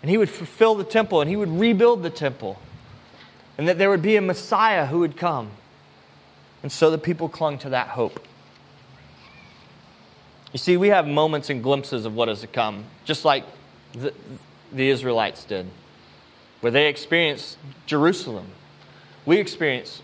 and 0.00 0.10
he 0.10 0.18
would 0.18 0.30
fulfill 0.30 0.74
the 0.74 0.84
temple 0.84 1.20
and 1.20 1.30
he 1.30 1.36
would 1.36 1.48
rebuild 1.48 2.02
the 2.02 2.10
temple, 2.10 2.58
and 3.56 3.68
that 3.68 3.78
there 3.78 3.88
would 3.88 4.02
be 4.02 4.16
a 4.16 4.20
Messiah 4.20 4.86
who 4.86 4.98
would 4.98 5.16
come. 5.16 5.50
And 6.64 6.72
so 6.72 6.90
the 6.90 6.98
people 6.98 7.28
clung 7.28 7.58
to 7.58 7.68
that 7.70 7.88
hope. 7.88 8.26
You 10.52 10.58
see, 10.58 10.76
we 10.76 10.88
have 10.88 11.06
moments 11.06 11.50
and 11.50 11.62
glimpses 11.62 12.04
of 12.04 12.14
what 12.14 12.28
is 12.28 12.40
to 12.40 12.46
come, 12.48 12.84
just 13.04 13.24
like 13.24 13.44
the, 13.92 14.12
the 14.72 14.88
Israelites 14.88 15.44
did, 15.44 15.66
where 16.60 16.72
they 16.72 16.88
experienced 16.88 17.58
Jerusalem. 17.86 18.46
We 19.24 19.38
experience 19.38 20.02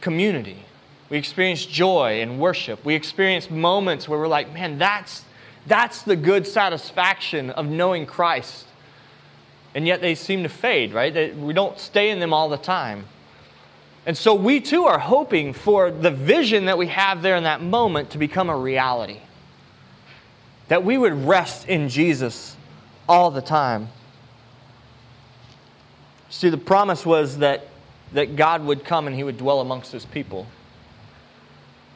community. 0.00 0.64
We 1.10 1.18
experience 1.18 1.64
joy 1.66 2.20
and 2.20 2.40
worship. 2.40 2.84
We 2.84 2.94
experience 2.94 3.50
moments 3.50 4.08
where 4.08 4.18
we're 4.18 4.28
like, 4.28 4.52
man, 4.52 4.78
that's, 4.78 5.24
that's 5.66 6.02
the 6.02 6.16
good 6.16 6.46
satisfaction 6.46 7.50
of 7.50 7.66
knowing 7.66 8.06
Christ. 8.06 8.66
And 9.74 9.86
yet 9.86 10.00
they 10.00 10.14
seem 10.14 10.42
to 10.42 10.48
fade, 10.48 10.92
right? 10.92 11.12
They, 11.12 11.30
we 11.30 11.52
don't 11.52 11.78
stay 11.78 12.10
in 12.10 12.20
them 12.20 12.32
all 12.32 12.48
the 12.48 12.56
time. 12.56 13.06
And 14.06 14.16
so 14.16 14.34
we 14.34 14.60
too 14.60 14.84
are 14.84 14.98
hoping 14.98 15.52
for 15.52 15.90
the 15.90 16.10
vision 16.10 16.66
that 16.66 16.76
we 16.76 16.88
have 16.88 17.22
there 17.22 17.36
in 17.36 17.44
that 17.44 17.62
moment 17.62 18.10
to 18.10 18.18
become 18.18 18.50
a 18.50 18.56
reality 18.56 19.20
that 20.68 20.84
we 20.84 20.96
would 20.96 21.26
rest 21.26 21.68
in 21.68 21.88
Jesus 21.88 22.56
all 23.08 23.30
the 23.30 23.42
time. 23.42 23.88
See, 26.30 26.48
the 26.48 26.56
promise 26.56 27.04
was 27.04 27.38
that, 27.38 27.68
that 28.14 28.36
God 28.36 28.64
would 28.64 28.84
come 28.84 29.06
and 29.06 29.14
he 29.14 29.22
would 29.22 29.38
dwell 29.38 29.60
amongst 29.60 29.92
his 29.92 30.04
people. 30.04 30.46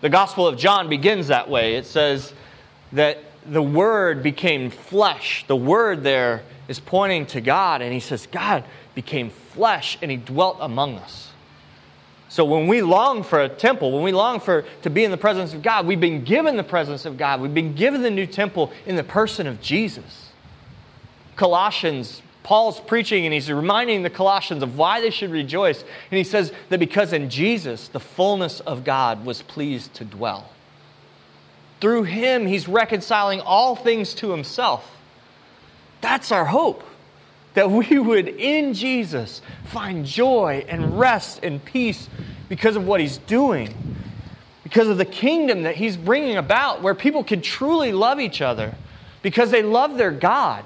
The 0.00 0.08
Gospel 0.08 0.46
of 0.46 0.58
John 0.58 0.88
begins 0.88 1.28
that 1.28 1.48
way. 1.48 1.74
It 1.74 1.86
says 1.86 2.32
that 2.92 3.18
the 3.46 3.62
Word 3.62 4.22
became 4.22 4.70
flesh. 4.70 5.44
The 5.46 5.56
Word 5.56 6.02
there 6.02 6.42
is 6.68 6.78
pointing 6.78 7.26
to 7.26 7.40
God, 7.40 7.80
and 7.80 7.92
he 7.92 8.00
says, 8.00 8.26
God 8.26 8.64
became 8.94 9.30
flesh 9.30 9.96
and 10.02 10.10
he 10.10 10.16
dwelt 10.16 10.58
among 10.60 10.96
us. 10.96 11.30
So 12.28 12.44
when 12.44 12.66
we 12.66 12.82
long 12.82 13.22
for 13.22 13.40
a 13.40 13.48
temple, 13.48 13.92
when 13.92 14.02
we 14.02 14.12
long 14.12 14.38
for 14.38 14.64
to 14.82 14.90
be 14.90 15.04
in 15.04 15.10
the 15.10 15.16
presence 15.16 15.54
of 15.54 15.62
God, 15.62 15.86
we've 15.86 16.00
been 16.00 16.24
given 16.24 16.56
the 16.56 16.64
presence 16.64 17.04
of 17.06 17.16
God. 17.16 17.40
We've 17.40 17.54
been 17.54 17.74
given 17.74 18.02
the 18.02 18.10
new 18.10 18.26
temple 18.26 18.70
in 18.86 18.96
the 18.96 19.04
person 19.04 19.46
of 19.46 19.60
Jesus. 19.62 20.30
Colossians, 21.36 22.22
Paul's 22.42 22.80
preaching 22.80 23.24
and 23.24 23.34
he's 23.34 23.50
reminding 23.50 24.02
the 24.02 24.10
Colossians 24.10 24.62
of 24.62 24.78
why 24.78 25.00
they 25.00 25.10
should 25.10 25.30
rejoice. 25.30 25.82
And 25.82 26.18
he 26.18 26.24
says 26.24 26.52
that 26.70 26.78
because 26.78 27.12
in 27.12 27.30
Jesus, 27.30 27.88
the 27.88 28.00
fullness 28.00 28.60
of 28.60 28.84
God 28.84 29.24
was 29.24 29.42
pleased 29.42 29.94
to 29.94 30.04
dwell. 30.04 30.48
Through 31.80 32.04
him, 32.04 32.46
he's 32.46 32.68
reconciling 32.68 33.40
all 33.40 33.76
things 33.76 34.14
to 34.14 34.30
himself. 34.30 34.90
That's 36.00 36.32
our 36.32 36.46
hope 36.46 36.84
that 37.54 37.70
we 37.70 37.98
would, 37.98 38.28
in 38.28 38.74
Jesus, 38.74 39.42
find 39.66 40.06
joy 40.06 40.64
and 40.68 40.98
rest 40.98 41.40
and 41.42 41.64
peace 41.64 42.08
because 42.48 42.76
of 42.76 42.86
what 42.86 43.00
He's 43.00 43.18
doing, 43.18 43.74
because 44.62 44.88
of 44.88 44.98
the 44.98 45.04
kingdom 45.04 45.64
that 45.64 45.76
He's 45.76 45.96
bringing 45.96 46.36
about, 46.36 46.82
where 46.82 46.94
people 46.94 47.24
can 47.24 47.40
truly 47.40 47.92
love 47.92 48.20
each 48.20 48.40
other 48.40 48.74
because 49.22 49.50
they 49.50 49.62
love 49.62 49.96
their 49.96 50.12
God. 50.12 50.64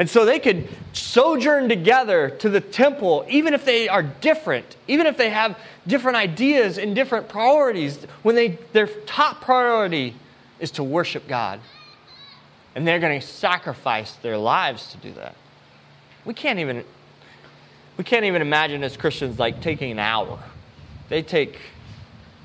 And 0.00 0.08
so 0.08 0.24
they 0.24 0.38
could 0.38 0.66
sojourn 0.94 1.68
together 1.68 2.30
to 2.38 2.48
the 2.48 2.62
temple, 2.62 3.26
even 3.28 3.52
if 3.52 3.66
they 3.66 3.86
are 3.86 4.02
different, 4.02 4.76
even 4.88 5.04
if 5.04 5.18
they 5.18 5.28
have 5.28 5.58
different 5.86 6.16
ideas 6.16 6.78
and 6.78 6.94
different 6.94 7.28
priorities, 7.28 8.02
when 8.22 8.34
they, 8.34 8.58
their 8.72 8.86
top 8.86 9.42
priority 9.42 10.14
is 10.58 10.70
to 10.70 10.82
worship 10.82 11.28
God. 11.28 11.60
And 12.74 12.88
they're 12.88 12.98
going 12.98 13.20
to 13.20 13.26
sacrifice 13.26 14.12
their 14.14 14.38
lives 14.38 14.90
to 14.92 14.96
do 14.96 15.12
that. 15.12 15.36
We 16.24 16.32
can't 16.32 16.60
even 16.60 16.82
we 17.98 18.04
can't 18.04 18.24
even 18.24 18.40
imagine 18.40 18.82
as 18.82 18.96
Christians 18.96 19.38
like 19.38 19.60
taking 19.60 19.90
an 19.90 19.98
hour. 19.98 20.38
They 21.10 21.22
take 21.22 21.58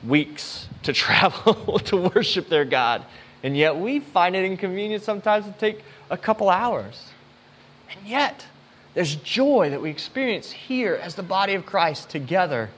weeks 0.06 0.68
to 0.84 0.92
travel 1.06 1.80
to 1.80 2.10
worship 2.14 2.50
their 2.50 2.66
God. 2.66 3.06
And 3.44 3.56
yet 3.56 3.78
we 3.78 4.02
find 4.02 4.36
it 4.36 4.44
inconvenient 4.44 5.04
sometimes 5.04 5.46
to 5.46 5.54
take 5.54 5.86
a 6.10 6.18
couple 6.18 6.50
hours. 6.50 7.12
And 7.92 8.08
yet, 8.08 8.46
there's 8.94 9.16
joy 9.16 9.70
that 9.72 9.82
we 9.82 9.90
experience 9.90 10.52
here 10.52 10.96
as 10.96 11.16
the 11.16 11.24
body 11.24 11.54
of 11.54 11.66
Christ 11.66 12.10
together 12.10 12.70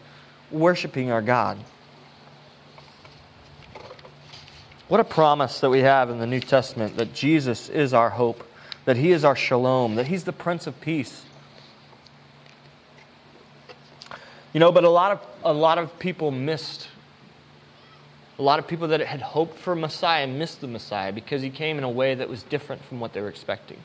worshiping 0.52 1.12
our 1.12 1.22
God. 1.22 1.58
What 4.88 5.02
a 5.02 5.04
promise 5.04 5.60
that 5.60 5.70
we 5.70 5.80
have 5.80 6.10
in 6.10 6.20
the 6.20 6.28
New 6.28 6.40
Testament 6.40 6.96
that 6.96 7.14
Jesus 7.14 7.68
is 7.68 7.94
our 7.94 8.10
hope, 8.10 8.48
that 8.86 8.96
He 8.96 9.12
is 9.12 9.26
our 9.26 9.36
shalom, 9.36 9.96
that 9.96 10.08
He's 10.08 10.24
the 10.24 10.34
Prince 10.34 10.66
of 10.66 10.80
Peace. 10.80 11.24
You 14.54 14.62
know, 14.62 14.72
but 14.72 14.86
a 14.86 14.90
lot 14.90 15.12
of, 15.12 15.22
a 15.44 15.54
lot 15.54 15.78
of 15.78 16.00
people 16.00 16.32
missed, 16.32 16.88
a 18.40 18.42
lot 18.42 18.60
of 18.60 18.68
people 18.68 18.88
that 18.88 19.02
had 19.02 19.22
hoped 19.22 19.60
for 19.60 19.76
Messiah 19.76 20.26
missed 20.26 20.62
the 20.62 20.68
Messiah 20.68 21.12
because 21.12 21.42
He 21.42 21.50
came 21.50 21.78
in 21.78 21.84
a 21.84 21.90
way 21.90 22.16
that 22.16 22.30
was 22.30 22.44
different 22.44 22.82
from 22.86 23.02
what 23.02 23.12
they 23.12 23.20
were 23.20 23.30
expecting. 23.30 23.78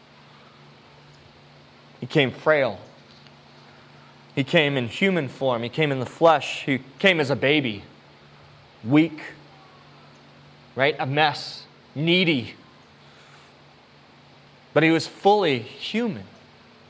He 2.03 2.09
came 2.09 2.33
frail. 2.33 2.81
He 4.35 4.43
came 4.43 4.77
in 4.77 4.89
human 4.89 5.29
form. 5.29 5.63
He 5.63 5.69
came 5.69 5.93
in 5.93 6.01
the 6.01 6.05
flesh. 6.05 6.65
He 6.67 6.81
came 6.99 7.21
as 7.21 7.31
a 7.31 7.37
baby, 7.37 7.85
weak, 8.83 9.21
right? 10.75 10.97
A 10.99 11.07
mess, 11.07 11.63
needy. 11.95 12.55
But 14.75 14.83
he 14.83 14.91
was 14.91 15.07
fully 15.07 15.61
human 15.61 16.25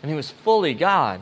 and 0.01 0.11
he 0.11 0.17
was 0.17 0.31
fully 0.31 0.73
God. 0.73 1.21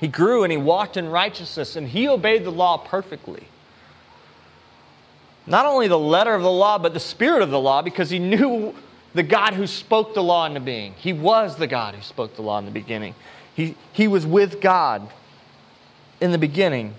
He 0.00 0.08
grew 0.08 0.42
and 0.42 0.50
he 0.50 0.56
walked 0.56 0.96
in 0.96 1.10
righteousness 1.10 1.76
and 1.76 1.86
he 1.86 2.08
obeyed 2.08 2.44
the 2.44 2.50
law 2.50 2.78
perfectly. 2.78 3.44
Not 5.46 5.66
only 5.66 5.86
the 5.86 5.98
letter 5.98 6.34
of 6.34 6.40
the 6.40 6.50
law, 6.50 6.78
but 6.78 6.94
the 6.94 7.00
spirit 7.00 7.42
of 7.42 7.50
the 7.50 7.60
law 7.60 7.82
because 7.82 8.08
he 8.08 8.18
knew 8.18 8.74
the 9.14 9.22
God 9.22 9.54
who 9.54 9.66
spoke 9.66 10.14
the 10.14 10.22
law 10.22 10.44
into 10.46 10.60
being. 10.60 10.94
He 10.94 11.12
was 11.12 11.56
the 11.56 11.66
God 11.66 11.94
who 11.94 12.02
spoke 12.02 12.34
the 12.34 12.42
law 12.42 12.58
in 12.58 12.64
the 12.64 12.70
beginning. 12.70 13.14
He, 13.54 13.76
he 13.92 14.08
was 14.08 14.26
with 14.26 14.60
God 14.60 15.08
in 16.20 16.32
the 16.32 16.38
beginning. 16.38 16.94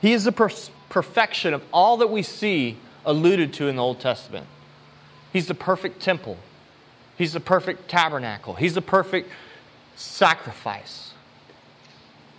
He 0.00 0.12
is 0.12 0.24
the 0.24 0.32
per- 0.32 0.50
perfection 0.88 1.54
of 1.54 1.62
all 1.72 1.98
that 1.98 2.08
we 2.08 2.22
see 2.22 2.76
alluded 3.04 3.52
to 3.54 3.68
in 3.68 3.76
the 3.76 3.82
Old 3.82 4.00
Testament. 4.00 4.46
He's 5.32 5.46
the 5.46 5.54
perfect 5.54 6.00
temple, 6.00 6.36
He's 7.16 7.32
the 7.34 7.40
perfect 7.40 7.88
tabernacle, 7.88 8.54
He's 8.54 8.74
the 8.74 8.82
perfect 8.82 9.30
sacrifice. 9.94 11.06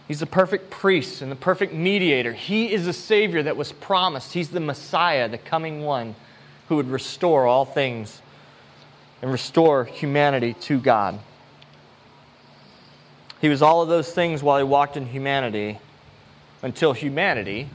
He's 0.08 0.20
the 0.20 0.26
perfect 0.26 0.70
priest 0.70 1.22
and 1.22 1.32
the 1.32 1.38
perfect 1.38 1.74
mediator. 1.74 2.34
He 2.34 2.74
is 2.74 2.86
the 2.86 2.92
Savior 2.92 3.44
that 3.44 3.56
was 3.56 3.72
promised. 3.72 4.34
He's 4.34 4.50
the 4.50 4.60
Messiah, 4.60 5.30
the 5.30 5.38
coming 5.38 5.84
one 5.84 6.16
who 6.68 6.76
would 6.76 6.90
restore 6.90 7.48
all 7.48 7.64
things 7.64 8.22
and 9.21 9.31
restore 9.31 9.86
humanity 9.86 10.53
to 10.62 10.79
God. 10.79 11.19
He 13.39 13.49
was 13.49 13.62
all 13.62 13.81
of 13.81 13.89
those 13.89 14.12
things 14.12 14.43
while 14.43 14.57
he 14.57 14.63
walked 14.63 14.97
in 14.97 15.07
humanity 15.07 15.79
until 16.62 16.93
humanity, 16.93 17.69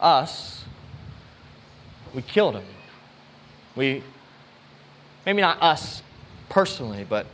us, 0.00 0.64
we 2.14 2.22
killed 2.22 2.54
him. 2.54 2.64
We, 3.76 4.02
maybe 5.24 5.40
not 5.40 5.60
us 5.62 6.02
personally, 6.48 7.06
but 7.08 7.26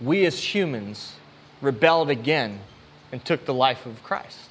we 0.00 0.24
as 0.24 0.38
humans 0.54 1.14
rebelled 1.60 2.10
again 2.10 2.60
and 3.12 3.24
took 3.24 3.44
the 3.44 3.54
life 3.54 3.86
of 3.86 4.02
Christ. 4.02 4.50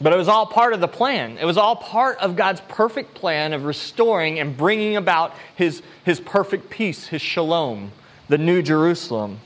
But 0.00 0.12
it 0.12 0.16
was 0.16 0.28
all 0.28 0.46
part 0.46 0.72
of 0.72 0.80
the 0.80 0.88
plan. 0.88 1.38
It 1.38 1.44
was 1.44 1.56
all 1.56 1.76
part 1.76 2.18
of 2.18 2.34
God's 2.34 2.60
perfect 2.68 3.14
plan 3.14 3.52
of 3.52 3.64
restoring 3.64 4.40
and 4.40 4.56
bringing 4.56 4.96
about 4.96 5.34
his, 5.54 5.82
his 6.04 6.18
perfect 6.18 6.70
peace, 6.70 7.06
his 7.06 7.22
shalom, 7.22 7.92
the 8.28 8.38
new 8.38 8.62
Jerusalem. 8.62 9.38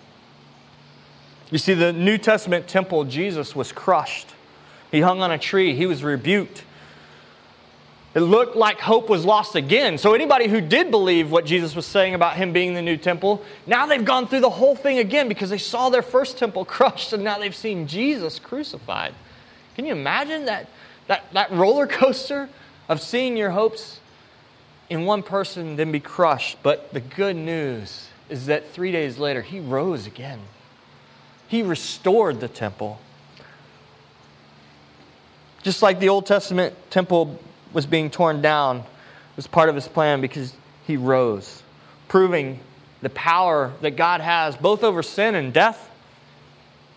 You 1.50 1.58
see, 1.58 1.74
the 1.74 1.92
New 1.92 2.18
Testament 2.18 2.68
temple, 2.68 3.04
Jesus 3.04 3.54
was 3.54 3.70
crushed. 3.70 4.28
He 4.90 5.00
hung 5.00 5.20
on 5.20 5.30
a 5.30 5.38
tree, 5.38 5.74
he 5.74 5.86
was 5.86 6.02
rebuked, 6.02 6.64
it 8.16 8.20
looked 8.20 8.56
like 8.56 8.80
hope 8.80 9.10
was 9.10 9.26
lost 9.26 9.56
again. 9.56 9.98
So, 9.98 10.14
anybody 10.14 10.48
who 10.48 10.62
did 10.62 10.90
believe 10.90 11.30
what 11.30 11.44
Jesus 11.44 11.76
was 11.76 11.84
saying 11.84 12.14
about 12.14 12.34
him 12.34 12.50
being 12.50 12.72
the 12.72 12.80
new 12.80 12.96
temple, 12.96 13.44
now 13.66 13.84
they've 13.84 14.02
gone 14.02 14.26
through 14.26 14.40
the 14.40 14.48
whole 14.48 14.74
thing 14.74 14.96
again 14.96 15.28
because 15.28 15.50
they 15.50 15.58
saw 15.58 15.90
their 15.90 16.00
first 16.00 16.38
temple 16.38 16.64
crushed 16.76 17.12
and 17.12 17.22
now 17.22 17.38
they've 17.38 17.54
seen 17.54 17.86
Jesus 17.86 18.38
crucified. 18.38 19.12
Can 19.76 19.84
you 19.84 19.92
imagine 19.92 20.46
that, 20.46 20.68
that, 21.06 21.24
that 21.34 21.52
roller 21.52 21.86
coaster 21.86 22.48
of 22.88 23.02
seeing 23.02 23.36
your 23.36 23.50
hopes 23.50 24.00
in 24.88 25.04
one 25.04 25.22
person 25.22 25.76
then 25.76 25.92
be 25.92 26.00
crushed? 26.00 26.56
But 26.62 26.94
the 26.94 27.00
good 27.00 27.36
news 27.36 28.08
is 28.30 28.46
that 28.46 28.70
three 28.70 28.90
days 28.90 29.18
later, 29.18 29.42
he 29.42 29.60
rose 29.60 30.06
again. 30.06 30.40
He 31.46 31.62
restored 31.62 32.40
the 32.40 32.48
temple. 32.48 32.98
Just 35.62 35.82
like 35.82 36.00
the 36.00 36.08
Old 36.08 36.24
Testament 36.24 36.74
temple 36.90 37.38
was 37.74 37.84
being 37.84 38.08
torn 38.08 38.40
down 38.40 38.82
was 39.36 39.46
part 39.46 39.68
of 39.68 39.74
his 39.74 39.86
plan 39.86 40.22
because 40.22 40.54
he 40.86 40.96
rose, 40.96 41.62
proving 42.08 42.60
the 43.02 43.10
power 43.10 43.74
that 43.82 43.90
God 43.90 44.22
has 44.22 44.56
both 44.56 44.82
over 44.82 45.02
sin 45.02 45.34
and 45.34 45.52
death, 45.52 45.90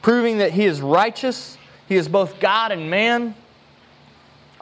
proving 0.01 0.37
that 0.37 0.53
he 0.53 0.63
is 0.63 0.79
righteous, 0.79 1.57
he 1.89 1.95
is 1.95 2.07
both 2.07 2.39
God 2.39 2.71
and 2.71 2.89
man. 2.89 3.35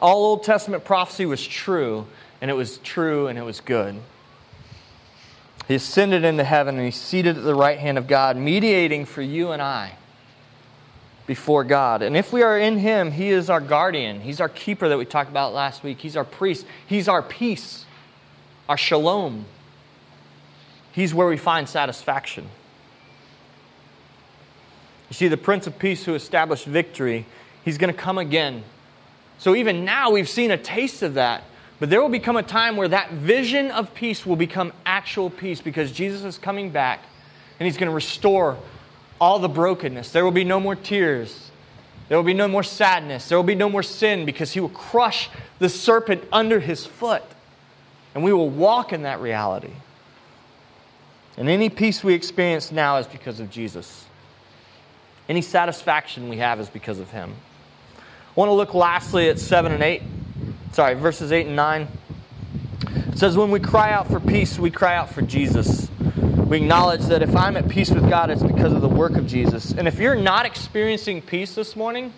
All 0.00 0.24
Old 0.24 0.44
Testament 0.44 0.84
prophecy 0.84 1.26
was 1.26 1.46
true, 1.46 2.06
and 2.40 2.50
it 2.50 2.54
was 2.54 2.78
true 2.78 3.26
and 3.28 3.38
it 3.38 3.42
was 3.42 3.60
good. 3.60 4.00
He 5.68 5.74
ascended 5.74 6.24
into 6.24 6.44
heaven 6.44 6.76
and 6.76 6.84
he's 6.84 6.96
seated 6.96 7.36
at 7.36 7.44
the 7.44 7.54
right 7.54 7.78
hand 7.78 7.98
of 7.98 8.06
God, 8.08 8.38
mediating 8.38 9.04
for 9.04 9.20
you 9.20 9.52
and 9.52 9.60
I 9.60 9.92
before 11.26 11.62
God. 11.62 12.00
And 12.00 12.16
if 12.16 12.32
we 12.32 12.42
are 12.42 12.58
in 12.58 12.78
Him, 12.78 13.12
He 13.12 13.28
is 13.28 13.50
our 13.50 13.60
guardian. 13.60 14.22
He's 14.22 14.40
our 14.40 14.48
keeper 14.48 14.88
that 14.88 14.96
we 14.96 15.04
talked 15.04 15.30
about 15.30 15.52
last 15.52 15.84
week. 15.84 15.98
He's 15.98 16.16
our 16.16 16.24
priest. 16.24 16.64
He's 16.86 17.06
our 17.06 17.22
peace, 17.22 17.84
our 18.68 18.78
shalom. 18.78 19.44
He's 20.90 21.12
where 21.12 21.28
we 21.28 21.36
find 21.36 21.68
satisfaction. 21.68 22.48
You 25.08 25.14
see, 25.14 25.28
the 25.28 25.36
Prince 25.36 25.66
of 25.66 25.78
Peace 25.78 26.04
who 26.04 26.14
established 26.14 26.66
victory, 26.66 27.26
He's 27.64 27.78
going 27.78 27.92
to 27.92 27.98
come 27.98 28.18
again. 28.18 28.62
So 29.38 29.54
even 29.54 29.84
now, 29.84 30.10
we've 30.10 30.28
seen 30.28 30.50
a 30.50 30.58
taste 30.58 31.02
of 31.02 31.14
that. 31.14 31.44
But 31.80 31.90
there 31.90 32.02
will 32.02 32.08
become 32.08 32.36
a 32.36 32.42
time 32.42 32.76
where 32.76 32.88
that 32.88 33.12
vision 33.12 33.70
of 33.70 33.94
peace 33.94 34.26
will 34.26 34.36
become 34.36 34.72
actual 34.84 35.30
peace 35.30 35.60
because 35.60 35.92
Jesus 35.92 36.24
is 36.24 36.36
coming 36.36 36.70
back 36.70 37.04
and 37.60 37.66
He's 37.66 37.76
going 37.76 37.88
to 37.88 37.94
restore 37.94 38.56
all 39.20 39.38
the 39.38 39.48
brokenness. 39.48 40.12
There 40.12 40.24
will 40.24 40.32
be 40.32 40.44
no 40.44 40.60
more 40.60 40.74
tears. 40.74 41.50
There 42.08 42.16
will 42.16 42.24
be 42.24 42.34
no 42.34 42.48
more 42.48 42.62
sadness. 42.62 43.28
There 43.28 43.36
will 43.36 43.44
be 43.44 43.54
no 43.54 43.68
more 43.68 43.82
sin 43.82 44.24
because 44.24 44.52
he 44.52 44.60
will 44.60 44.70
crush 44.70 45.28
the 45.58 45.68
serpent 45.68 46.24
under 46.32 46.58
his 46.58 46.86
foot. 46.86 47.22
And 48.14 48.24
we 48.24 48.32
will 48.32 48.48
walk 48.48 48.92
in 48.92 49.02
that 49.02 49.20
reality. 49.20 49.72
And 51.36 51.48
any 51.48 51.68
peace 51.68 52.02
we 52.02 52.14
experience 52.14 52.72
now 52.72 52.96
is 52.96 53.06
because 53.06 53.40
of 53.40 53.50
Jesus. 53.50 54.06
Any 55.28 55.42
satisfaction 55.42 56.28
we 56.28 56.38
have 56.38 56.58
is 56.58 56.70
because 56.70 56.98
of 56.98 57.10
him. 57.10 57.34
I 57.98 58.00
want 58.34 58.48
to 58.48 58.54
look 58.54 58.72
lastly 58.72 59.28
at 59.28 59.38
7 59.38 59.72
and 59.72 59.82
8. 59.82 60.02
Sorry, 60.72 60.94
verses 60.94 61.32
8 61.32 61.48
and 61.48 61.56
9. 61.56 61.88
It 63.08 63.18
says, 63.18 63.36
When 63.36 63.50
we 63.50 63.60
cry 63.60 63.92
out 63.92 64.08
for 64.08 64.20
peace, 64.20 64.58
we 64.58 64.70
cry 64.70 64.96
out 64.96 65.10
for 65.10 65.22
Jesus. 65.22 65.90
We 66.46 66.58
acknowledge 66.58 67.02
that 67.06 67.20
if 67.20 67.36
I'm 67.36 67.58
at 67.58 67.68
peace 67.68 67.90
with 67.90 68.08
God, 68.08 68.30
it's 68.30 68.42
because 68.42 68.72
of 68.72 68.80
the 68.80 68.88
work 68.88 69.16
of 69.16 69.26
Jesus. 69.26 69.72
And 69.72 69.86
if 69.86 69.98
you're 69.98 70.14
not 70.14 70.46
experiencing 70.46 71.20
peace 71.20 71.54
this 71.54 71.76
morning, 71.76 72.12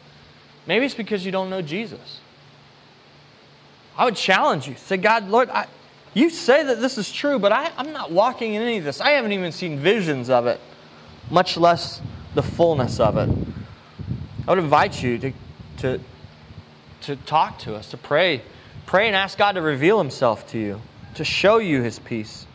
maybe 0.66 0.86
it's 0.86 0.94
because 0.94 1.26
you 1.26 1.32
don't 1.32 1.50
know 1.50 1.62
Jesus. 1.62 2.20
I 3.96 4.04
would 4.04 4.14
challenge 4.14 4.68
you. 4.68 4.76
Say, 4.76 4.98
God, 4.98 5.28
Lord, 5.28 5.50
I, 5.50 5.66
you 6.14 6.30
say 6.30 6.62
that 6.62 6.80
this 6.80 6.96
is 6.96 7.10
true, 7.10 7.40
but 7.40 7.50
I, 7.50 7.72
I'm 7.76 7.92
not 7.92 8.12
walking 8.12 8.54
in 8.54 8.62
any 8.62 8.78
of 8.78 8.84
this. 8.84 9.00
I 9.00 9.10
haven't 9.10 9.32
even 9.32 9.50
seen 9.50 9.78
visions 9.78 10.30
of 10.30 10.46
it, 10.46 10.60
much 11.28 11.56
less 11.56 12.00
the 12.34 12.42
fullness 12.42 13.00
of 13.00 13.16
it. 13.16 13.28
I 14.46 14.50
would 14.50 14.58
invite 14.58 15.02
you 15.02 15.18
to, 15.18 15.32
to, 15.78 16.00
to 17.02 17.16
talk 17.16 17.58
to 17.60 17.74
us, 17.74 17.90
to 17.90 17.96
pray. 17.96 18.42
Pray 18.86 19.06
and 19.06 19.16
ask 19.16 19.38
God 19.38 19.52
to 19.52 19.62
reveal 19.62 19.98
Himself 19.98 20.48
to 20.50 20.58
you, 20.58 20.80
to 21.14 21.24
show 21.24 21.58
you 21.58 21.82
His 21.82 21.98
peace. 21.98 22.46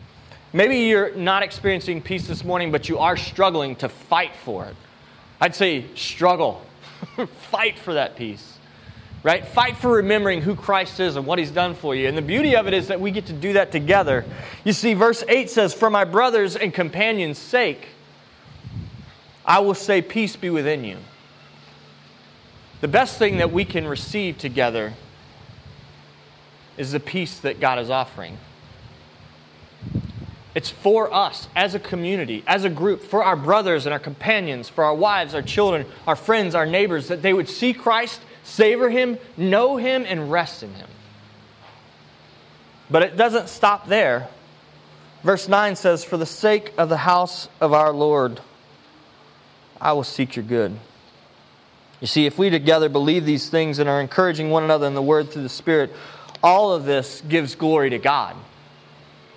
Maybe 0.52 0.80
you're 0.80 1.14
not 1.14 1.42
experiencing 1.42 2.00
peace 2.02 2.26
this 2.26 2.44
morning, 2.44 2.72
but 2.72 2.88
you 2.88 2.98
are 2.98 3.16
struggling 3.16 3.76
to 3.76 3.88
fight 3.88 4.34
for 4.44 4.64
it. 4.64 4.76
I'd 5.40 5.54
say 5.54 5.84
struggle. 5.94 6.62
fight 7.50 7.78
for 7.78 7.94
that 7.94 8.16
peace. 8.16 8.58
right? 9.22 9.46
Fight 9.46 9.76
for 9.76 9.96
remembering 9.96 10.40
who 10.40 10.54
Christ 10.54 11.00
is 11.00 11.16
and 11.16 11.26
what 11.26 11.38
he's 11.38 11.50
done 11.50 11.74
for 11.74 11.94
you. 11.94 12.08
And 12.08 12.16
the 12.16 12.22
beauty 12.22 12.56
of 12.56 12.66
it 12.66 12.74
is 12.74 12.88
that 12.88 13.00
we 13.00 13.10
get 13.10 13.26
to 13.26 13.32
do 13.32 13.54
that 13.54 13.72
together. 13.72 14.24
You 14.64 14.72
see, 14.72 14.94
verse 14.94 15.24
8 15.28 15.50
says, 15.50 15.74
For 15.74 15.90
my 15.90 16.04
brothers 16.04 16.56
and 16.56 16.72
companions' 16.72 17.38
sake, 17.38 17.88
I 19.46 19.60
will 19.60 19.74
say, 19.74 20.02
Peace 20.02 20.36
be 20.36 20.50
within 20.50 20.84
you. 20.84 20.98
The 22.80 22.88
best 22.88 23.18
thing 23.18 23.38
that 23.38 23.52
we 23.52 23.64
can 23.64 23.86
receive 23.86 24.38
together 24.38 24.94
is 26.76 26.92
the 26.92 27.00
peace 27.00 27.38
that 27.40 27.60
God 27.60 27.78
is 27.78 27.88
offering. 27.88 28.38
It's 30.54 30.70
for 30.70 31.12
us 31.12 31.48
as 31.54 31.74
a 31.74 31.78
community, 31.78 32.42
as 32.46 32.64
a 32.64 32.70
group, 32.70 33.02
for 33.02 33.22
our 33.22 33.36
brothers 33.36 33.86
and 33.86 33.92
our 33.92 33.98
companions, 33.98 34.68
for 34.68 34.84
our 34.84 34.94
wives, 34.94 35.34
our 35.34 35.42
children, 35.42 35.86
our 36.06 36.16
friends, 36.16 36.54
our 36.54 36.66
neighbors, 36.66 37.08
that 37.08 37.22
they 37.22 37.32
would 37.32 37.48
see 37.48 37.74
Christ 37.74 38.20
savor 38.42 38.88
Him, 38.88 39.18
know 39.36 39.76
Him, 39.76 40.04
and 40.06 40.30
rest 40.32 40.62
in 40.62 40.72
Him. 40.72 40.88
But 42.90 43.02
it 43.02 43.16
doesn't 43.16 43.48
stop 43.48 43.86
there. 43.88 44.28
Verse 45.22 45.48
9 45.48 45.76
says, 45.76 46.04
For 46.04 46.16
the 46.16 46.26
sake 46.26 46.72
of 46.78 46.88
the 46.88 46.96
house 46.96 47.48
of 47.60 47.72
our 47.72 47.92
Lord, 47.92 48.40
I 49.80 49.92
will 49.92 50.04
seek 50.04 50.36
your 50.36 50.44
good. 50.44 50.78
You 52.00 52.06
see, 52.06 52.26
if 52.26 52.38
we 52.38 52.50
together 52.50 52.88
believe 52.88 53.24
these 53.24 53.48
things 53.48 53.78
and 53.78 53.88
are 53.88 54.00
encouraging 54.00 54.50
one 54.50 54.64
another 54.64 54.86
in 54.86 54.94
the 54.94 55.02
word 55.02 55.30
through 55.30 55.42
the 55.42 55.48
Spirit, 55.48 55.92
all 56.42 56.72
of 56.72 56.84
this 56.84 57.22
gives 57.26 57.54
glory 57.54 57.90
to 57.90 57.98
God, 57.98 58.36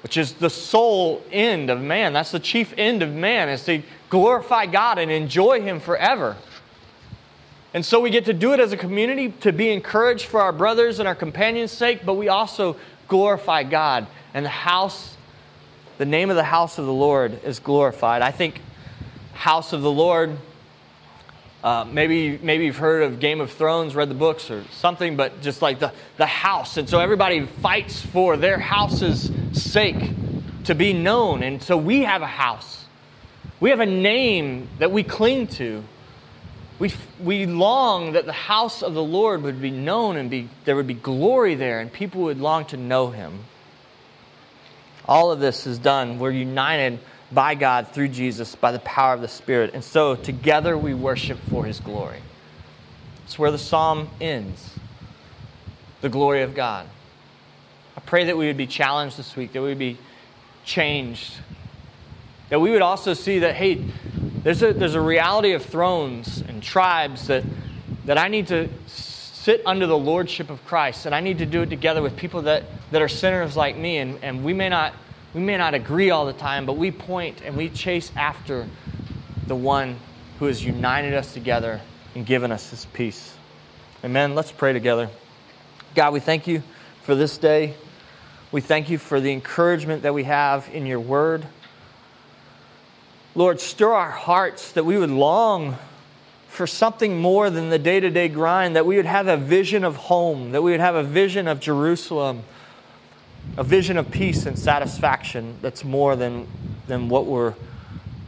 which 0.04 0.18
is 0.18 0.34
the 0.34 0.50
sole 0.50 1.24
end 1.32 1.70
of 1.70 1.80
man. 1.82 2.14
That's 2.14 2.32
the 2.32 2.40
chief 2.40 2.74
end 2.78 3.02
of 3.02 3.14
man, 3.14 3.50
is 3.50 3.64
to 3.66 3.82
glorify 4.10 4.66
God 4.66 4.98
and 4.98 5.10
enjoy 5.10 5.62
Him 5.62 5.80
forever. 5.80 6.36
And 7.74 7.86
so 7.86 8.00
we 8.00 8.10
get 8.10 8.26
to 8.26 8.34
do 8.34 8.54
it 8.54 8.60
as 8.60 8.72
a 8.72 8.78
community 8.78 9.30
to 9.42 9.54
be 9.54 9.70
encouraged 9.70 10.26
for 10.26 10.42
our 10.42 10.52
brothers 10.52 11.00
and 11.00 11.08
our 11.08 11.16
companions' 11.16 11.72
sake, 11.72 12.02
but 12.06 12.16
we 12.16 12.28
also 12.28 12.76
glorify 13.08 13.64
God. 13.64 14.08
And 14.34 14.44
the 14.44 14.50
house, 14.50 15.16
the 15.98 16.06
name 16.06 16.30
of 16.30 16.36
the 16.36 16.44
house 16.44 16.78
of 16.78 16.86
the 16.86 16.94
Lord 16.94 17.44
is 17.44 17.60
glorified. 17.60 18.22
I 18.22 18.32
think 18.32 18.62
house 19.40 19.72
of 19.72 19.82
the 19.82 19.90
Lord, 19.90 20.38
uh, 21.64 21.86
maybe, 21.90 22.38
maybe 22.44 22.66
you've 22.66 22.76
heard 22.76 23.04
of 23.04 23.22
Game 23.22 23.40
of 23.40 23.50
Thrones, 23.50 23.96
read 23.96 24.10
the 24.10 24.16
books 24.16 24.52
or 24.52 24.66
something, 24.72 25.16
but 25.16 25.42
just 25.42 25.62
like 25.62 25.80
the, 25.80 25.94
the 26.18 26.26
house. 26.26 26.76
And 26.76 26.90
so 26.90 27.00
everybody 27.00 27.46
fights 27.46 28.02
for 28.02 28.36
their 28.36 28.60
house's 28.60 29.32
sake 29.54 29.96
to 30.66 30.76
be 30.76 30.92
known. 30.92 31.42
And 31.42 31.64
so 31.64 31.78
we 31.78 32.04
have 32.04 32.22
a 32.22 32.28
house. 32.28 32.84
We 33.62 33.70
have 33.70 33.80
a 33.80 33.86
name 33.86 34.68
that 34.80 34.92
we 34.92 35.04
cling 35.04 35.48
to. 35.48 35.86
We, 36.78 36.92
we 37.24 37.46
long 37.46 38.12
that 38.14 38.26
the 38.26 38.34
house 38.34 38.84
of 38.84 38.94
the 38.94 39.04
Lord 39.04 39.44
would 39.44 39.62
be 39.62 39.72
known 39.72 40.18
and 40.18 40.30
be, 40.30 40.50
there 40.66 40.76
would 40.76 40.88
be 40.88 40.94
glory 40.94 41.56
there, 41.56 41.80
and 41.80 41.92
people 41.92 42.24
would 42.24 42.42
long 42.42 42.66
to 42.66 42.78
know 42.78 43.10
him. 43.10 43.40
All 45.06 45.32
of 45.32 45.40
this 45.40 45.66
is 45.66 45.80
done. 45.80 46.20
We're 46.20 46.32
united 46.32 47.00
by 47.32 47.56
God 47.56 47.90
through 47.90 48.10
Jesus 48.10 48.56
by 48.56 48.72
the 48.72 48.80
power 48.80 49.14
of 49.14 49.22
the 49.22 49.28
Spirit. 49.28 49.72
And 49.74 49.84
so 49.84 50.16
together 50.16 50.78
we 50.78 50.94
worship 50.94 51.38
for 51.50 51.66
his 51.66 51.80
glory. 51.80 52.22
It's 53.26 53.38
where 53.38 53.52
the 53.52 53.58
psalm 53.58 54.10
ends 54.20 54.76
the 56.02 56.10
glory 56.10 56.42
of 56.42 56.56
God. 56.56 56.88
I 57.96 58.02
pray 58.02 58.26
that 58.26 58.38
we 58.38 58.48
would 58.48 58.58
be 58.58 58.68
challenged 58.68 59.18
this 59.18 59.36
week, 59.36 59.54
that 59.54 59.62
we 59.62 59.68
would 59.70 59.80
be 59.80 59.98
changed, 60.64 61.36
that 62.50 62.60
we 62.60 62.72
would 62.72 62.82
also 62.82 63.14
see 63.14 63.40
that, 63.40 63.56
hey, 63.56 63.84
there's 64.44 64.64
a, 64.64 64.74
there's 64.74 64.96
a 64.96 65.02
reality 65.02 65.52
of 65.52 65.66
thrones 65.66 66.44
and 66.48 66.64
tribes 66.64 67.28
that, 67.28 67.44
that 68.06 68.18
I 68.18 68.30
need 68.30 68.48
to 68.48 68.70
sit 68.88 69.62
under 69.66 69.86
the 69.86 69.98
lordship 69.98 70.50
of 70.50 70.64
Christ, 70.66 71.06
and 71.06 71.14
I 71.14 71.20
need 71.20 71.40
to 71.40 71.46
do 71.46 71.62
it 71.62 71.70
together 71.70 72.02
with 72.02 72.16
people 72.16 72.44
that, 72.44 72.64
that 72.92 73.02
are 73.02 73.08
sinners 73.08 73.58
like 73.58 73.76
me. 73.76 73.98
And, 73.98 74.24
and 74.24 74.44
we, 74.44 74.54
may 74.54 74.70
not, 74.70 74.94
we 75.34 75.42
may 75.42 75.58
not 75.58 75.74
agree 75.74 76.10
all 76.10 76.26
the 76.26 76.34
time, 76.34 76.66
but 76.66 76.78
we 76.78 76.92
point 76.92 77.42
and 77.44 77.56
we 77.56 77.70
chase 77.70 78.12
after 78.16 78.68
the 79.48 79.56
one 79.56 79.98
who 80.40 80.46
has 80.46 80.64
united 80.64 81.14
us 81.14 81.34
together 81.34 81.82
and 82.16 82.26
given 82.26 82.52
us 82.52 82.70
his 82.70 82.86
peace. 82.86 83.36
Amen. 84.04 84.34
Let's 84.34 84.52
pray 84.52 84.74
together. 84.74 85.10
God, 85.96 86.14
we 86.14 86.20
thank 86.20 86.48
you 86.48 86.64
for 87.04 87.16
this 87.16 87.38
day. 87.38 87.76
We 88.52 88.62
thank 88.62 88.90
you 88.90 88.98
for 88.98 89.20
the 89.20 89.32
encouragement 89.32 90.04
that 90.04 90.14
we 90.14 90.24
have 90.24 90.70
in 90.74 90.86
your 90.86 91.00
word. 91.00 91.46
Lord, 93.36 93.60
stir 93.60 93.94
our 93.94 94.10
hearts 94.10 94.72
that 94.72 94.86
we 94.86 94.98
would 94.98 95.12
long 95.12 95.78
for 96.48 96.66
something 96.66 97.20
more 97.20 97.50
than 97.50 97.70
the 97.70 97.78
day 97.78 98.00
to 98.00 98.10
day 98.10 98.28
grind, 98.28 98.76
that 98.76 98.86
we 98.86 98.96
would 98.96 99.06
have 99.06 99.28
a 99.28 99.38
vision 99.38 99.84
of 99.84 99.96
home, 99.96 100.52
that 100.52 100.64
we 100.64 100.72
would 100.72 100.80
have 100.80 100.96
a 100.96 101.04
vision 101.04 101.48
of 101.48 101.60
Jerusalem, 101.60 102.44
a 103.58 103.64
vision 103.64 103.98
of 103.98 104.10
peace 104.12 104.46
and 104.46 104.58
satisfaction 104.58 105.56
that's 105.62 105.84
more 105.84 106.16
than, 106.16 106.48
than 106.88 107.10
what, 107.10 107.26
we're, 107.26 107.52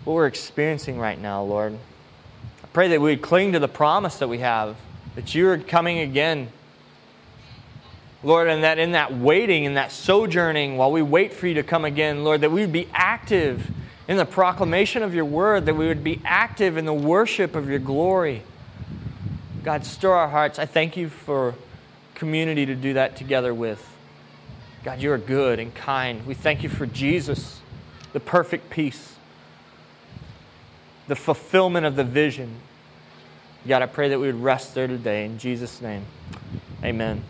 what 0.04 0.14
we're 0.14 0.28
experiencing 0.28 1.00
right 1.00 1.20
now, 1.20 1.44
Lord. 1.44 1.74
I 2.64 2.68
pray 2.74 2.90
that 2.90 3.02
we 3.02 3.12
would 3.12 3.22
cling 3.22 3.54
to 3.54 3.60
the 3.60 3.68
promise 3.68 4.18
that 4.20 4.28
we 4.28 4.40
have, 4.40 4.76
that 5.16 5.34
you 5.34 5.50
are 5.50 5.58
coming 5.58 6.00
again. 6.00 6.50
Lord, 8.24 8.50
and 8.50 8.64
that 8.64 8.78
in 8.78 8.92
that 8.92 9.14
waiting, 9.16 9.64
in 9.64 9.74
that 9.74 9.92
sojourning, 9.92 10.78
while 10.78 10.92
we 10.92 11.02
wait 11.02 11.34
for 11.34 11.48
you 11.48 11.56
to 11.56 11.64
come 11.64 11.86
again, 11.86 12.24
Lord, 12.24 12.42
that 12.42 12.52
we 12.52 12.62
would 12.62 12.72
be 12.72 12.88
active 12.94 13.68
in 14.08 14.18
the 14.18 14.26
proclamation 14.26 15.02
of 15.02 15.16
your 15.16 15.26
word, 15.26 15.66
that 15.66 15.74
we 15.74 15.88
would 15.88 16.04
be 16.04 16.22
active 16.24 16.78
in 16.78 16.86
the 16.86 16.94
worship 16.94 17.56
of 17.56 17.68
your 17.68 17.80
glory. 17.80 18.44
God, 19.64 19.86
stir 19.86 20.12
our 20.12 20.28
hearts. 20.28 20.60
I 20.60 20.66
thank 20.66 20.98
you 20.98 21.10
for 21.10 21.56
community 22.14 22.66
to 22.68 22.76
do 22.76 22.94
that 22.94 23.16
together 23.16 23.54
with. 23.54 23.91
God, 24.84 25.00
you 25.00 25.12
are 25.12 25.18
good 25.18 25.60
and 25.60 25.74
kind. 25.76 26.26
We 26.26 26.34
thank 26.34 26.64
you 26.64 26.70
for 26.70 26.88
Jesus, 26.88 27.62
the 28.14 28.20
perfect 28.20 28.72
peace, 28.72 29.16
the 31.08 31.16
fulfillment 31.16 31.86
of 31.86 31.96
the 31.96 32.04
vision. 32.04 32.56
God, 33.68 33.84
I 33.84 33.86
pray 33.86 34.10
that 34.10 34.20
we 34.20 34.26
would 34.26 34.42
rest 34.42 34.74
there 34.74 34.88
today. 34.88 35.26
In 35.26 35.38
Jesus' 35.38 35.82
name, 35.82 36.04
amen. 36.84 37.24